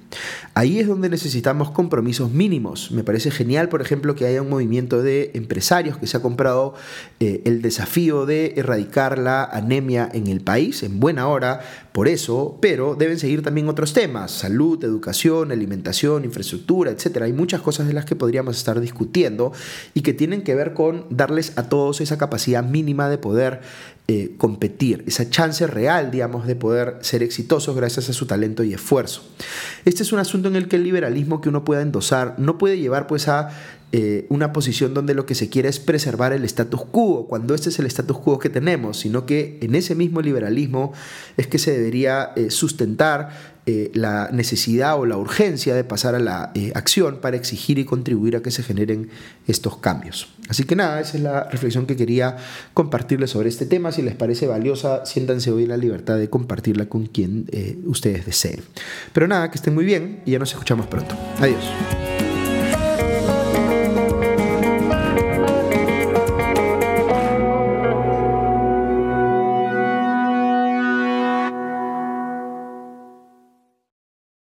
Ahí 0.54 0.78
es 0.78 0.88
donde 0.88 1.10
necesitamos 1.10 1.72
compromisos 1.72 2.30
mínimos. 2.30 2.92
Me 2.92 3.04
parece 3.04 3.32
genial, 3.32 3.70
por 3.70 3.82
ejemplo, 3.82 4.14
que 4.14 4.28
haya 4.28 4.44
un 4.44 4.52
movimiento 4.52 5.02
de 5.02 5.32
empresarios 5.34 5.98
que 5.98 6.06
se 6.06 6.18
ha 6.18 6.22
comprado 6.22 6.76
eh, 7.20 7.42
el 7.46 7.64
desafío 7.64 8.28
de 8.28 8.54
erradicar 8.56 9.18
la 9.18 9.44
anemia 9.44 10.08
en 10.14 10.28
el 10.28 10.42
país, 10.42 10.84
en 10.84 11.00
buena 11.00 11.28
hora, 11.28 11.62
por 11.92 12.08
eso, 12.08 12.60
pero 12.62 12.94
deben 12.94 13.18
seguir 13.18 13.42
también 13.42 13.68
otros 13.68 13.94
temas, 13.94 14.30
salud, 14.30 14.84
educación, 14.84 15.52
alimentación, 15.52 16.24
infraestructura, 16.24 16.92
etc. 16.92 17.24
Hay 17.24 17.34
muchas 17.34 17.62
cosas 17.62 17.88
de 17.88 17.94
las 17.94 18.06
que 18.06 18.16
podríamos 18.16 18.58
estar 18.58 18.80
discutiendo 18.80 19.54
y 19.96 20.02
que 20.02 20.14
tienen 20.14 20.44
que 20.44 20.54
ver 20.54 20.76
con 20.76 21.08
darles 21.10 21.58
a 21.58 21.68
todos 21.68 22.00
esa 22.00 22.20
capacidad 22.20 22.64
mínima 22.64 23.10
de 23.10 23.18
poder 23.18 23.62
eh, 24.10 24.34
competir, 24.38 25.06
esa 25.08 25.30
chance 25.30 25.66
real, 25.66 26.12
digamos, 26.12 26.46
de 26.46 26.58
poder 26.58 26.98
ser 27.00 27.24
exitosos 27.24 27.74
gracias 27.74 28.10
a 28.10 28.14
su 28.14 28.26
talento 28.26 28.62
y 28.64 28.74
esfuerzo. 28.74 29.24
Este 29.86 30.04
es 30.04 30.12
un 30.12 30.20
asunto 30.20 30.50
en 30.50 30.58
el 30.58 30.68
que 30.68 30.76
el 30.76 30.84
liberalismo 30.84 31.40
que 31.40 31.48
uno 31.48 31.64
pueda 31.64 31.82
endosar 31.82 32.36
no 32.38 32.58
puede 32.58 32.78
llevar 32.78 33.08
pues 33.08 33.30
a 33.30 33.52
eh, 33.96 34.26
una 34.30 34.54
posición 34.54 34.96
donde 34.96 35.14
lo 35.14 35.28
que 35.28 35.36
se 35.36 35.50
quiere 35.50 35.70
es 35.70 35.80
preservar 35.80 36.34
el 36.34 36.44
status 36.46 36.84
quo, 36.86 37.28
cuando 37.28 37.54
este 37.54 37.70
es 37.70 37.78
el 37.78 37.86
status 37.86 38.18
quo 38.18 38.40
que 38.40 38.50
tenemos, 38.50 38.98
sino 38.98 39.28
que 39.28 39.60
en 39.62 39.76
ese 39.76 39.94
mismo 39.94 40.20
liberalismo 40.20 40.94
es 41.38 41.46
que 41.46 41.60
se 41.60 41.78
debería 41.78 42.32
eh, 42.36 42.50
sustentar 42.50 43.54
eh, 43.68 43.92
la 43.94 44.30
necesidad 44.32 45.00
o 45.00 45.06
la 45.06 45.16
urgencia 45.18 45.76
de 45.76 45.84
pasar 45.84 46.16
a 46.16 46.20
la 46.20 46.52
acción 46.74 47.20
para 47.22 47.38
exigir 47.38 47.78
y 47.78 47.86
contribuir 47.86 48.36
a 48.36 48.42
que 48.42 48.50
se 48.50 48.64
generen 48.64 49.12
estos 49.46 49.78
cambios. 49.78 50.28
Así 50.50 50.64
que 50.64 50.76
nada, 50.76 51.00
esa 51.00 51.18
es 51.18 51.22
la 51.22 51.44
reflexión 51.44 51.86
que 51.86 51.96
quería 51.96 52.38
compartirles 52.74 53.30
sobre 53.30 53.50
este 53.50 53.68
tema. 53.68 53.92
Si 53.92 54.02
les 54.02 54.16
parece 54.16 54.48
valiosa, 54.48 55.06
siéntanse 55.06 55.52
hoy 55.52 55.64
en 55.64 55.70
la 55.70 55.78
libertad 55.78 56.18
de 56.18 56.32
compartirla 56.32 56.90
con 56.90 57.06
quien 57.06 57.46
ustedes 57.86 58.26
deseen. 58.26 58.62
Pero 59.14 59.28
nada, 59.28 59.52
que 59.52 59.58
estén 59.58 59.76
muy 59.76 59.86
bien 59.86 60.24
y 60.26 60.32
ya 60.32 60.40
nos 60.40 60.52
escuchamos 60.52 60.88
pronto. 60.88 61.16
Adiós. 61.38 62.13